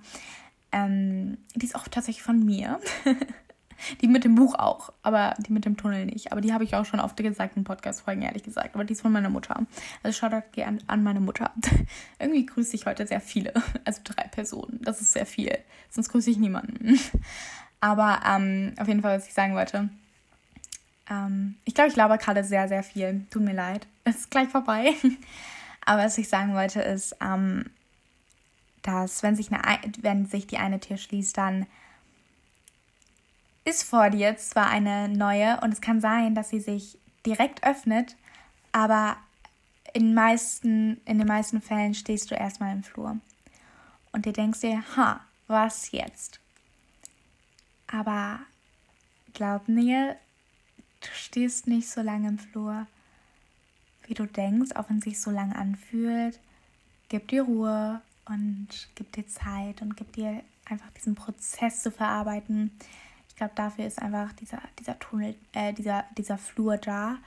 Ähm, 0.71 1.37
die 1.55 1.65
ist 1.65 1.75
auch 1.75 1.87
tatsächlich 1.87 2.23
von 2.23 2.43
mir. 2.43 2.79
die 4.01 4.07
mit 4.07 4.23
dem 4.23 4.35
Buch 4.35 4.55
auch, 4.55 4.91
aber 5.01 5.33
die 5.39 5.51
mit 5.51 5.65
dem 5.65 5.77
Tunnel 5.77 6.05
nicht. 6.05 6.31
Aber 6.31 6.41
die 6.41 6.53
habe 6.53 6.63
ich 6.63 6.75
auch 6.75 6.85
schon 6.85 6.99
oft 6.99 7.17
gesagt 7.17 7.57
in 7.57 7.63
Podcast-Folgen, 7.63 8.21
ehrlich 8.21 8.43
gesagt. 8.43 8.75
Aber 8.75 8.83
die 8.83 8.93
ist 8.93 9.01
von 9.01 9.11
meiner 9.11 9.29
Mutter. 9.29 9.65
Also 10.01 10.17
schaut 10.17 10.33
euch 10.33 10.65
an, 10.65 10.79
an 10.87 11.03
meine 11.03 11.19
Mutter. 11.19 11.51
Irgendwie 12.19 12.45
grüße 12.45 12.75
ich 12.75 12.85
heute 12.85 13.05
sehr 13.05 13.21
viele. 13.21 13.53
Also 13.85 14.01
drei 14.03 14.27
Personen. 14.27 14.79
Das 14.81 15.01
ist 15.01 15.13
sehr 15.13 15.25
viel. 15.25 15.57
Sonst 15.89 16.09
grüße 16.09 16.29
ich 16.29 16.37
niemanden. 16.37 16.99
Aber 17.81 18.21
ähm, 18.25 18.73
auf 18.79 18.87
jeden 18.87 19.01
Fall, 19.01 19.17
was 19.17 19.27
ich 19.27 19.33
sagen 19.33 19.55
wollte. 19.55 19.89
Ähm, 21.09 21.55
ich 21.65 21.73
glaube, 21.73 21.89
ich 21.89 21.95
laber 21.95 22.17
gerade 22.17 22.43
sehr, 22.43 22.67
sehr 22.67 22.83
viel. 22.83 23.25
Tut 23.29 23.41
mir 23.41 23.53
leid. 23.53 23.87
Es 24.03 24.15
ist 24.19 24.31
gleich 24.31 24.49
vorbei. 24.49 24.93
Aber 25.85 26.03
was 26.03 26.17
ich 26.17 26.29
sagen 26.29 26.53
wollte 26.53 26.81
ist, 26.81 27.15
ähm, 27.21 27.69
dass 28.83 29.23
wenn 29.23 29.35
sich, 29.35 29.51
eine, 29.51 29.63
wenn 30.01 30.25
sich 30.25 30.47
die 30.47 30.57
eine 30.57 30.79
Tür 30.79 30.97
schließt, 30.97 31.37
dann 31.37 31.65
ist 33.65 33.83
vor 33.83 34.09
dir 34.09 34.37
zwar 34.37 34.67
eine 34.67 35.07
neue 35.09 35.59
und 35.61 35.71
es 35.71 35.81
kann 35.81 36.01
sein, 36.01 36.35
dass 36.35 36.49
sie 36.49 36.59
sich 36.59 36.97
direkt 37.25 37.65
öffnet, 37.65 38.15
aber 38.73 39.15
in, 39.93 40.13
meisten, 40.13 40.99
in 41.05 41.17
den 41.17 41.27
meisten 41.27 41.61
Fällen 41.61 41.93
stehst 41.93 42.31
du 42.31 42.35
erstmal 42.35 42.73
im 42.73 42.83
Flur 42.83 43.17
und 44.11 44.25
dir 44.25 44.33
denkst 44.33 44.61
dir, 44.61 44.83
ha, 44.97 45.21
was 45.47 45.91
jetzt? 45.91 46.39
Aber 47.87 48.39
glaub 49.33 49.67
mir, 49.67 50.17
du 51.03 51.09
stehst 51.13 51.67
nicht 51.67 51.89
so 51.89 52.01
lange 52.01 52.29
im 52.29 52.39
Flur, 52.39 52.87
wie 54.07 54.13
du 54.13 54.25
denkst, 54.25 54.75
auch 54.75 54.89
wenn 54.89 54.97
es 54.97 55.03
sich 55.03 55.21
so 55.21 55.31
lange 55.31 55.55
anfühlt. 55.55 56.39
Gib 57.09 57.27
dir 57.27 57.43
Ruhe 57.43 58.01
und 58.25 58.67
gib 58.95 59.11
dir 59.11 59.27
Zeit 59.27 59.81
und 59.81 59.95
gib 59.95 60.13
dir 60.13 60.41
einfach 60.65 60.89
diesen 60.91 61.15
Prozess 61.15 61.83
zu 61.83 61.91
verarbeiten. 61.91 62.71
Ich 63.29 63.35
glaube, 63.35 63.53
dafür 63.55 63.85
ist 63.85 64.01
einfach 64.01 64.31
dieser, 64.33 64.61
dieser 64.79 64.97
Tunnel, 64.99 65.35
äh, 65.53 65.73
dieser, 65.73 66.05
dieser 66.17 66.37
Flur 66.37 66.77
da. 66.77 67.17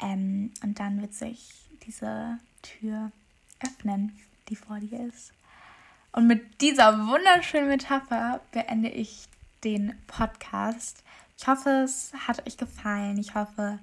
Ähm, 0.00 0.52
und 0.62 0.78
dann 0.80 1.00
wird 1.00 1.14
sich 1.14 1.50
diese 1.86 2.38
Tür 2.62 3.12
öffnen, 3.64 4.18
die 4.48 4.56
vor 4.56 4.80
dir 4.80 5.06
ist. 5.06 5.32
Und 6.12 6.26
mit 6.26 6.60
dieser 6.60 7.06
wunderschönen 7.08 7.68
Metapher 7.68 8.40
beende 8.52 8.88
ich 8.88 9.26
den 9.64 9.94
Podcast. 10.06 11.02
Ich 11.38 11.46
hoffe, 11.46 11.70
es 11.84 12.12
hat 12.26 12.46
euch 12.46 12.56
gefallen. 12.56 13.18
Ich 13.18 13.34
hoffe, 13.34 13.78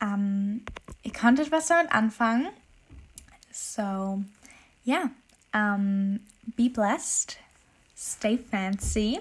ähm, 0.00 0.64
ihr 1.02 1.12
konntet 1.12 1.50
was 1.50 1.66
damit 1.66 1.92
anfangen. 1.92 2.48
So, 3.50 4.22
yeah. 4.84 5.10
Um, 5.54 6.20
be 6.56 6.68
blessed. 6.68 7.38
Stay 7.96 8.36
fancy. 8.36 9.20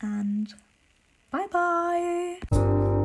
And 0.00 0.54
bye 1.30 1.46
bye. 1.50 2.95